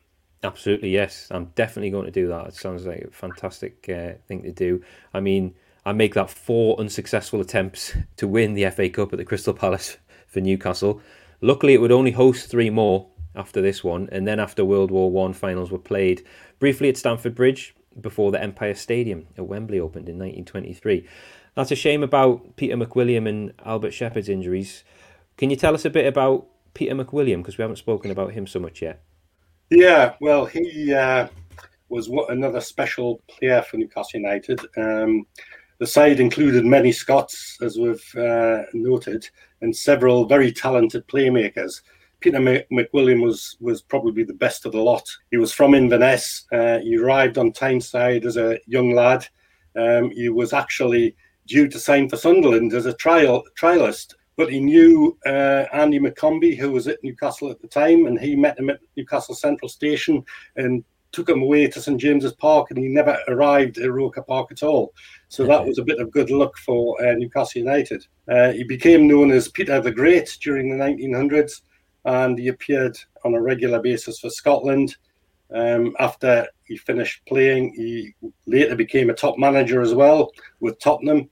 Absolutely, 0.43 0.89
yes. 0.89 1.27
I'm 1.31 1.45
definitely 1.55 1.89
going 1.89 2.05
to 2.05 2.11
do 2.11 2.27
that. 2.27 2.47
It 2.47 2.55
sounds 2.55 2.85
like 2.85 3.01
a 3.01 3.11
fantastic 3.11 3.89
uh, 3.89 4.13
thing 4.27 4.43
to 4.43 4.51
do. 4.51 4.81
I 5.13 5.19
mean, 5.19 5.53
I 5.85 5.91
make 5.91 6.13
that 6.13 6.29
four 6.29 6.79
unsuccessful 6.79 7.41
attempts 7.41 7.95
to 8.17 8.27
win 8.27 8.53
the 8.53 8.69
FA 8.69 8.89
Cup 8.89 9.11
at 9.11 9.17
the 9.17 9.25
Crystal 9.25 9.53
Palace 9.53 9.97
for 10.27 10.39
Newcastle. 10.39 11.01
Luckily, 11.41 11.73
it 11.73 11.81
would 11.81 11.91
only 11.91 12.11
host 12.11 12.49
three 12.49 12.69
more 12.69 13.07
after 13.35 13.61
this 13.61 13.83
one, 13.83 14.09
and 14.11 14.27
then 14.27 14.39
after 14.39 14.65
World 14.65 14.91
War 14.91 15.11
One 15.11 15.33
finals 15.33 15.71
were 15.71 15.77
played 15.77 16.25
briefly 16.59 16.89
at 16.89 16.97
Stamford 16.97 17.35
Bridge 17.35 17.75
before 18.01 18.31
the 18.31 18.41
Empire 18.41 18.75
Stadium 18.75 19.27
at 19.37 19.47
Wembley 19.47 19.79
opened 19.79 20.09
in 20.09 20.15
1923. 20.15 21.07
That's 21.59 21.71
a 21.71 21.75
shame 21.75 22.03
about 22.03 22.55
Peter 22.55 22.77
McWilliam 22.77 23.27
and 23.27 23.51
Albert 23.65 23.91
Shepherd's 23.91 24.29
injuries. 24.29 24.85
Can 25.35 25.49
you 25.49 25.57
tell 25.57 25.75
us 25.75 25.83
a 25.83 25.89
bit 25.89 26.05
about 26.05 26.47
Peter 26.73 26.95
McWilliam 26.95 27.39
because 27.39 27.57
we 27.57 27.63
haven't 27.63 27.75
spoken 27.75 28.11
about 28.11 28.31
him 28.31 28.47
so 28.47 28.61
much 28.61 28.81
yet? 28.81 29.03
Yeah, 29.69 30.13
well, 30.21 30.45
he 30.45 30.93
uh, 30.93 31.27
was 31.89 32.07
another 32.29 32.61
special 32.61 33.21
player 33.27 33.61
for 33.61 33.75
Newcastle 33.75 34.21
United. 34.21 34.61
Um, 34.77 35.27
the 35.79 35.85
side 35.85 36.21
included 36.21 36.63
many 36.63 36.93
Scots, 36.93 37.57
as 37.61 37.77
we've 37.77 38.15
uh, 38.15 38.61
noted, 38.73 39.27
and 39.59 39.75
several 39.75 40.23
very 40.23 40.53
talented 40.53 41.05
playmakers. 41.09 41.81
Peter 42.21 42.39
McWilliam 42.39 43.21
was 43.21 43.57
was 43.59 43.81
probably 43.81 44.23
the 44.23 44.33
best 44.33 44.65
of 44.65 44.71
the 44.71 44.79
lot. 44.79 45.05
He 45.29 45.35
was 45.35 45.51
from 45.51 45.73
Inverness. 45.73 46.45
Uh, 46.53 46.79
he 46.79 46.97
arrived 46.97 47.37
on 47.37 47.51
Tyneside 47.51 48.23
as 48.23 48.37
a 48.37 48.59
young 48.65 48.95
lad. 48.95 49.27
Um, 49.75 50.09
he 50.11 50.29
was 50.29 50.53
actually 50.53 51.17
due 51.49 51.67
to 51.67 51.79
sign 51.79 52.07
for 52.07 52.15
Sunderland 52.15 52.73
as 52.73 52.85
a 52.85 52.93
trial 52.93 53.43
trialist. 53.59 54.13
But 54.37 54.53
he 54.53 54.61
knew 54.61 55.17
uh, 55.25 55.65
Andy 55.73 55.99
McCombie, 55.99 56.57
who 56.57 56.71
was 56.71 56.87
at 56.87 57.03
Newcastle 57.03 57.51
at 57.51 57.61
the 57.61 57.67
time, 57.67 58.05
and 58.05 58.17
he 58.17 58.37
met 58.37 58.57
him 58.57 58.69
at 58.69 58.79
Newcastle 58.95 59.35
Central 59.35 59.67
Station 59.67 60.23
and 60.55 60.83
took 61.11 61.27
him 61.27 61.41
away 61.41 61.67
to 61.67 61.81
St 61.81 61.99
James's 61.99 62.33
Park, 62.33 62.67
and 62.69 62.79
he 62.79 62.87
never 62.87 63.17
arrived 63.27 63.79
at 63.79 63.91
Roker 63.91 64.21
Park 64.21 64.51
at 64.51 64.63
all. 64.63 64.93
So 65.27 65.45
that 65.45 65.65
was 65.65 65.77
a 65.77 65.83
bit 65.83 65.99
of 65.99 66.11
good 66.11 66.29
luck 66.29 66.55
for 66.57 67.03
uh, 67.03 67.15
Newcastle 67.15 67.59
United. 67.59 68.05
Uh, 68.29 68.51
he 68.51 68.63
became 68.63 69.07
known 69.07 69.31
as 69.31 69.49
Peter 69.49 69.81
the 69.81 69.91
Great 69.91 70.37
during 70.41 70.69
the 70.69 70.83
1900s, 70.83 71.61
and 72.05 72.37
he 72.37 72.47
appeared 72.47 72.97
on 73.25 73.33
a 73.33 73.41
regular 73.41 73.81
basis 73.81 74.19
for 74.19 74.29
Scotland. 74.29 74.95
Um, 75.53 75.95
after 75.99 76.47
he 76.65 76.77
finished 76.77 77.25
playing, 77.27 77.73
he 77.75 78.13
later 78.45 78.75
became 78.75 79.09
a 79.09 79.15
top 79.15 79.37
manager 79.37 79.81
as 79.81 79.95
well 79.95 80.31
with 80.59 80.79
Tottenham 80.79 81.29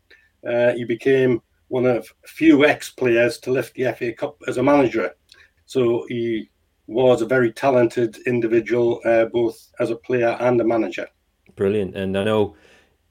uh, 0.47 0.73
he 0.73 0.85
became 0.85 1.41
one 1.67 1.85
of 1.85 2.11
few 2.25 2.65
ex-players 2.65 3.39
to 3.39 3.51
lift 3.51 3.75
the 3.75 3.93
FA 3.93 4.13
Cup 4.13 4.37
as 4.47 4.57
a 4.57 4.63
manager. 4.63 5.13
So 5.65 6.05
he 6.07 6.49
was 6.87 7.21
a 7.21 7.25
very 7.25 7.51
talented 7.51 8.17
individual, 8.25 9.01
uh, 9.05 9.25
both 9.25 9.67
as 9.79 9.89
a 9.89 9.95
player 9.95 10.37
and 10.39 10.59
a 10.61 10.63
manager. 10.63 11.07
Brilliant. 11.55 11.95
And 11.97 12.17
I 12.17 12.23
know 12.23 12.55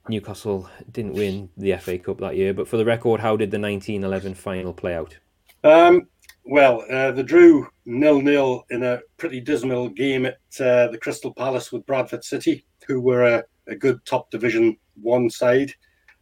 Newcastle 0.09 0.68
didn't 0.92 1.14
win 1.14 1.51
the 1.57 1.77
FA 1.77 1.99
Cup 1.99 2.18
that 2.18 2.37
year, 2.37 2.55
but 2.55 2.68
for 2.68 2.79
the 2.79 2.85
record, 2.85 3.20
how 3.20 3.37
did 3.37 3.51
the 3.51 3.61
1911 3.61 4.35
final 4.35 4.72
play 4.72 4.94
out? 4.94 5.16
Um, 5.62 6.09
well, 6.44 6.85
uh, 6.90 7.11
they 7.11 7.22
drew 7.25 7.68
nil-nil 7.85 8.64
in 8.70 8.85
a 8.85 9.01
pretty 9.18 9.40
dismal 9.40 9.90
game 9.90 10.27
at 10.27 10.38
uh, 10.61 10.88
the 10.88 10.99
Crystal 10.99 11.35
Palace 11.35 11.72
with 11.72 11.85
Bradford 11.87 12.25
City, 12.25 12.64
who 12.87 13.01
were 13.01 13.25
a, 13.25 13.44
a 13.66 13.75
good 13.75 14.03
top 14.07 14.31
division 14.31 14.77
one 15.03 15.29
side 15.29 15.75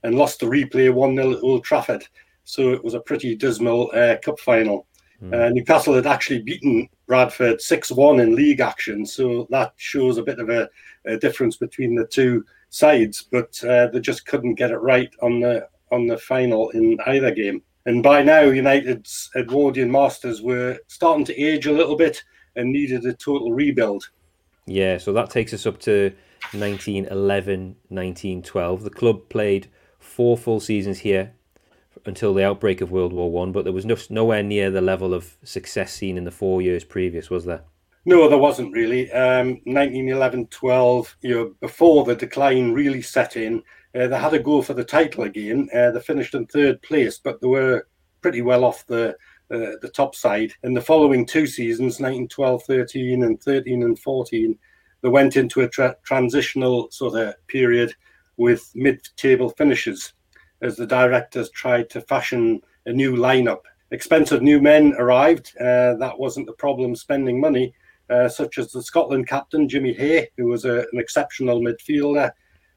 and 0.04 0.14
lost 0.14 0.40
the 0.40 0.46
replay 0.46 0.92
1 0.92 1.16
0 1.16 1.32
at 1.32 1.42
Old 1.42 1.64
Trafford. 1.64 2.04
So 2.44 2.72
it 2.72 2.84
was 2.84 2.94
a 2.94 3.00
pretty 3.00 3.34
dismal 3.34 3.90
uh, 3.94 4.16
cup 4.22 4.38
final. 4.38 4.86
Mm. 5.22 5.34
Uh, 5.34 5.48
Newcastle 5.48 5.94
had 5.94 6.06
actually 6.06 6.42
beaten 6.42 6.88
Bradford 7.06 7.60
6 7.60 7.90
1 7.90 8.20
in 8.20 8.36
league 8.36 8.60
action, 8.60 9.04
so 9.06 9.46
that 9.50 9.72
shows 9.76 10.18
a 10.18 10.22
bit 10.22 10.38
of 10.38 10.50
a, 10.50 10.68
a 11.06 11.16
difference 11.16 11.56
between 11.56 11.94
the 11.94 12.06
two 12.06 12.44
sides, 12.70 13.22
but 13.30 13.62
uh, 13.64 13.88
they 13.88 14.00
just 14.00 14.26
couldn't 14.26 14.54
get 14.54 14.70
it 14.70 14.78
right 14.78 15.10
on 15.22 15.40
the 15.40 15.66
on 15.90 16.06
the 16.06 16.18
final 16.18 16.70
in 16.70 16.98
either 17.06 17.30
game. 17.30 17.62
And 17.86 18.02
by 18.02 18.22
now, 18.22 18.42
United's 18.42 19.30
Edwardian 19.36 19.90
masters 19.90 20.42
were 20.42 20.78
starting 20.88 21.24
to 21.26 21.40
age 21.40 21.66
a 21.66 21.72
little 21.72 21.96
bit 21.96 22.22
and 22.56 22.72
needed 22.72 23.04
a 23.04 23.12
total 23.12 23.52
rebuild. 23.52 24.08
Yeah, 24.66 24.96
so 24.98 25.12
that 25.12 25.30
takes 25.30 25.52
us 25.52 25.66
up 25.66 25.78
to 25.80 26.12
1911 26.52 27.76
1912. 27.88 28.82
The 28.82 28.90
club 28.90 29.28
played 29.28 29.68
four 30.14 30.38
full 30.38 30.60
seasons 30.60 31.00
here 31.00 31.32
until 32.06 32.34
the 32.34 32.44
outbreak 32.44 32.80
of 32.80 32.92
World 32.92 33.12
War 33.12 33.32
One, 33.32 33.50
but 33.50 33.64
there 33.64 33.72
was 33.72 33.84
no, 33.84 33.96
nowhere 34.10 34.42
near 34.44 34.70
the 34.70 34.80
level 34.80 35.12
of 35.12 35.36
success 35.42 35.92
seen 35.92 36.16
in 36.16 36.24
the 36.24 36.30
four 36.30 36.62
years 36.62 36.84
previous, 36.84 37.30
was 37.30 37.44
there? 37.44 37.62
No, 38.06 38.28
there 38.28 38.38
wasn't 38.38 38.72
really. 38.72 39.10
Um, 39.10 39.60
1911 39.64 40.46
12, 40.48 41.16
you 41.22 41.34
know, 41.34 41.54
before 41.60 42.04
the 42.04 42.14
decline 42.14 42.72
really 42.72 43.02
set 43.02 43.36
in, 43.36 43.62
uh, 43.94 44.06
they 44.06 44.18
had 44.18 44.34
a 44.34 44.38
go 44.38 44.62
for 44.62 44.74
the 44.74 44.84
title 44.84 45.24
again. 45.24 45.68
Uh, 45.74 45.90
they 45.90 46.00
finished 46.00 46.34
in 46.34 46.46
third 46.46 46.80
place, 46.82 47.18
but 47.18 47.40
they 47.40 47.48
were 47.48 47.86
pretty 48.20 48.42
well 48.42 48.64
off 48.64 48.86
the 48.86 49.16
uh, 49.50 49.76
the 49.82 49.90
top 49.92 50.14
side. 50.14 50.52
In 50.62 50.74
the 50.74 50.80
following 50.80 51.26
two 51.26 51.46
seasons, 51.46 52.00
1912 52.00 52.62
13 52.62 53.24
and 53.24 53.42
13 53.42 53.82
and 53.82 53.98
14, 53.98 54.58
they 55.02 55.08
went 55.08 55.36
into 55.36 55.62
a 55.62 55.68
tra- 55.68 55.96
transitional 56.04 56.90
sort 56.90 57.18
of 57.20 57.34
period 57.46 57.94
with 58.36 58.70
mid 58.74 59.00
table 59.16 59.50
finishes 59.50 60.12
as 60.62 60.76
the 60.76 60.86
directors 60.86 61.50
tried 61.50 61.90
to 61.90 62.00
fashion 62.00 62.60
a 62.86 62.92
new 62.92 63.14
lineup. 63.14 63.60
Expensive 63.90 64.42
new 64.42 64.60
men 64.60 64.94
arrived. 64.98 65.52
Uh, 65.60 65.94
that 65.94 66.18
wasn't 66.18 66.46
the 66.46 66.52
problem 66.54 66.96
spending 66.96 67.40
money, 67.40 67.74
uh, 68.10 68.28
such 68.28 68.58
as 68.58 68.72
the 68.72 68.82
Scotland 68.82 69.28
captain, 69.28 69.68
Jimmy 69.68 69.92
Hay, 69.92 70.28
who 70.36 70.46
was 70.46 70.64
a, 70.64 70.80
an 70.92 70.98
exceptional 70.98 71.60
midfielder, 71.60 72.30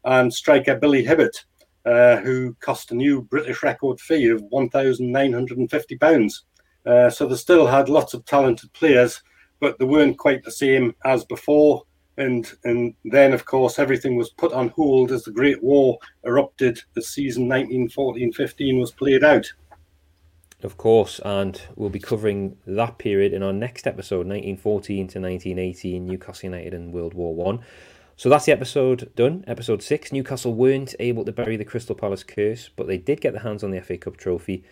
and 0.04 0.34
striker 0.34 0.76
Billy 0.76 1.04
Hibbert, 1.04 1.46
uh, 1.86 2.18
who 2.18 2.54
cost 2.60 2.92
a 2.92 2.96
new 2.96 3.22
British 3.22 3.64
record 3.64 4.00
fee 4.00 4.28
of 4.30 4.44
£1,950. 4.44 6.42
Uh, 6.86 7.10
so 7.10 7.26
they 7.26 7.36
still 7.36 7.68
had 7.68 7.90
lots 7.90 8.14
of 8.14 8.24
talented 8.26 8.72
players, 8.74 9.22
but 9.60 9.80
they 9.80 9.86
weren't 9.86 10.18
quite 10.18 10.44
the 10.44 10.52
same 10.52 10.94
as 11.06 11.26
before 11.26 11.84
and 12.18 12.52
and 12.64 12.94
then 13.06 13.34
of 13.34 13.46
course 13.46 13.80
everything 13.80 14.16
was 14.16 14.30
put 14.30 14.54
on 14.54 14.70
hold 14.70 15.12
as 15.12 15.24
the 15.24 15.32
Great 15.32 15.62
War 15.64 15.98
erupted. 16.26 16.80
The 16.94 17.02
season 17.02 17.48
1914-15 17.48 18.80
was 18.80 18.92
played 18.92 19.24
out. 19.24 19.52
Of 20.64 20.78
course, 20.78 21.20
and 21.24 21.62
we'll 21.76 21.92
be 21.92 22.00
covering 22.00 22.58
that 22.66 22.98
period 22.98 23.32
in 23.32 23.44
our 23.44 23.54
next 23.54 23.86
episode, 23.86 24.26
1914 24.26 24.96
to 24.96 25.20
1918, 25.20 26.06
Newcastle 26.06 26.50
United 26.50 26.74
and 26.74 26.92
World 26.92 27.14
War 27.14 27.36
One. 27.36 27.60
So 28.16 28.28
that's 28.30 28.46
the 28.46 28.52
episode 28.52 29.12
done. 29.16 29.44
Episode 29.46 29.84
six. 29.84 30.12
Newcastle 30.12 30.56
weren't 30.56 30.96
able 31.00 31.24
to 31.26 31.32
bury 31.32 31.58
the 31.58 31.66
Crystal 31.66 31.96
Palace 31.96 32.24
curse, 32.24 32.72
but 32.76 32.88
they 32.88 32.98
did 32.98 33.22
get 33.22 33.34
their 33.34 33.44
hands 33.44 33.64
on 33.64 33.70
the 33.70 33.80
FA 33.80 34.00
Cup 34.00 34.18
trophy 34.18 34.64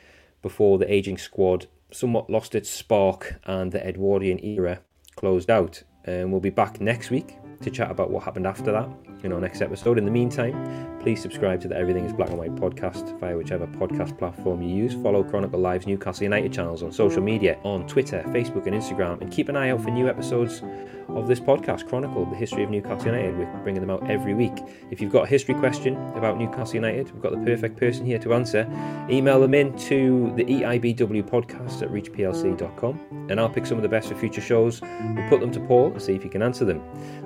before 0.42 0.80
the 0.80 0.92
aging 0.92 1.20
squad 1.20 1.68
somewhat 1.92 2.30
lost 2.30 2.56
its 2.56 2.70
spark 2.70 3.40
and 3.46 3.72
the 3.72 3.88
Edwardian 3.88 4.44
era 4.44 4.80
closed 5.16 5.50
out. 5.50 5.84
And 6.06 6.32
we'll 6.32 6.42
be 6.42 6.50
back 6.50 6.80
next 6.80 7.10
week 7.10 7.38
to 7.62 7.72
chat 7.72 7.90
about 7.90 8.12
what 8.12 8.24
happened 8.24 8.48
after 8.48 8.72
that 8.72 8.90
in 9.26 9.34
our 9.34 9.42
next 9.42 9.62
episode. 9.62 9.98
In 9.98 10.06
the 10.06 10.12
meantime, 10.12 11.00
please 11.02 11.22
subscribe 11.22 11.60
to 11.62 11.68
the 11.68 11.76
Everything 11.76 12.06
is 12.06 12.14
Black 12.14 12.30
and 12.30 12.38
White 12.38 12.56
podcast 12.56 13.20
via 13.20 13.36
whichever 13.36 13.68
podcast 13.68 14.18
platform 14.18 14.62
you 14.62 14.70
use. 14.70 14.94
Follow 14.94 15.24
Chronicle 15.24 15.60
Live's 15.60 15.88
Newcastle 15.88 16.24
United 16.24 16.54
channels 16.54 16.84
on 16.84 16.92
social 16.92 17.22
media, 17.22 17.60
on 17.64 17.86
Twitter, 17.88 18.24
Facebook, 18.28 18.68
and 18.68 18.76
Instagram, 18.76 19.20
and 19.22 19.32
keep 19.32 19.50
an 19.50 19.56
eye 19.56 19.70
out 19.70 19.82
for 19.82 19.90
new 19.90 20.08
episodes 20.08 20.62
of 21.10 21.28
this 21.28 21.40
podcast, 21.40 21.88
Chronicle, 21.88 22.26
the 22.26 22.36
history 22.36 22.64
of 22.64 22.70
Newcastle 22.70 23.08
United. 23.08 23.38
We're 23.38 23.46
bringing 23.64 23.82
them 23.82 23.90
out 23.90 24.10
every 24.10 24.34
week. 24.34 24.54
If 24.92 25.02
you've 25.02 25.12
got 25.12 25.26
a 25.26 25.28
history 25.28 25.56
question 25.56 25.96
about 26.16 26.38
Newcastle 26.38 26.76
United, 26.76 27.12
we've 27.12 27.22
got 27.22 27.32
the 27.32 27.46
perfect 27.46 27.78
person 27.78 28.06
here 28.06 28.20
to 28.20 28.34
answer. 28.34 28.68
Email 29.10 29.40
them 29.40 29.54
in 29.54 29.78
to 29.80 30.34
the 30.36 30.46
EIBW 30.46 31.30
podcast 31.30 31.82
at 31.82 31.90
reachplc.com, 31.90 33.28
and 33.30 33.40
I'll 33.40 33.50
pick 33.50 33.66
some 33.66 33.78
of 33.78 33.84
the 33.84 33.90
best 33.90 34.10
for 34.10 34.16
future 34.16 34.42
shows. 34.42 34.82
We'll 34.82 35.30
put 35.30 35.40
them 35.40 35.52
to 35.52 35.60
Paul 35.62 35.92
and 35.92 36.02
see 36.02 36.14
if 36.14 36.24
he 36.24 36.30
can 36.30 36.42
answer 36.42 36.66
them. 36.66 36.82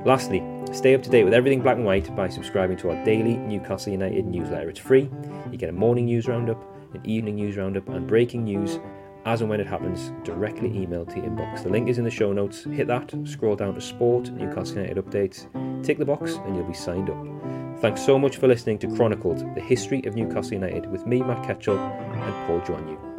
Lastly, 0.05 0.39
stay 0.71 0.95
up 0.95 1.03
to 1.03 1.09
date 1.09 1.23
with 1.23 1.33
everything 1.33 1.61
black 1.61 1.77
and 1.77 1.85
white 1.85 2.15
by 2.15 2.29
subscribing 2.29 2.77
to 2.77 2.91
our 2.91 3.05
daily 3.05 3.37
Newcastle 3.37 3.91
United 3.91 4.25
newsletter. 4.25 4.69
It's 4.69 4.79
free. 4.79 5.09
You 5.51 5.57
get 5.57 5.69
a 5.69 5.73
morning 5.73 6.05
news 6.05 6.27
roundup, 6.27 6.63
an 6.93 7.01
evening 7.03 7.35
news 7.35 7.57
roundup, 7.57 7.87
and 7.89 8.07
breaking 8.07 8.43
news 8.43 8.79
as 9.25 9.41
and 9.41 9.49
when 9.49 9.59
it 9.59 9.67
happens, 9.67 10.11
directly 10.23 10.69
emailed 10.69 11.13
to 11.13 11.17
your 11.17 11.25
inbox. 11.29 11.63
The 11.63 11.69
link 11.69 11.89
is 11.89 11.97
in 11.97 12.03
the 12.03 12.11
show 12.11 12.31
notes. 12.31 12.63
Hit 12.63 12.87
that, 12.87 13.13
scroll 13.25 13.55
down 13.55 13.75
to 13.75 13.81
Sport, 13.81 14.31
Newcastle 14.31 14.77
United 14.77 14.97
updates, 15.03 15.83
tick 15.83 15.97
the 15.97 16.05
box, 16.05 16.35
and 16.45 16.55
you'll 16.55 16.65
be 16.65 16.73
signed 16.73 17.09
up. 17.09 17.79
Thanks 17.81 18.05
so 18.05 18.17
much 18.17 18.37
for 18.37 18.47
listening 18.47 18.79
to 18.79 18.95
Chronicled, 18.95 19.39
the 19.55 19.61
history 19.61 20.03
of 20.05 20.15
Newcastle 20.15 20.53
United, 20.53 20.89
with 20.89 21.05
me, 21.05 21.21
Matt 21.21 21.45
Ketchell, 21.45 21.77
and 21.77 22.47
Paul 22.47 22.61
Joannou. 22.61 23.18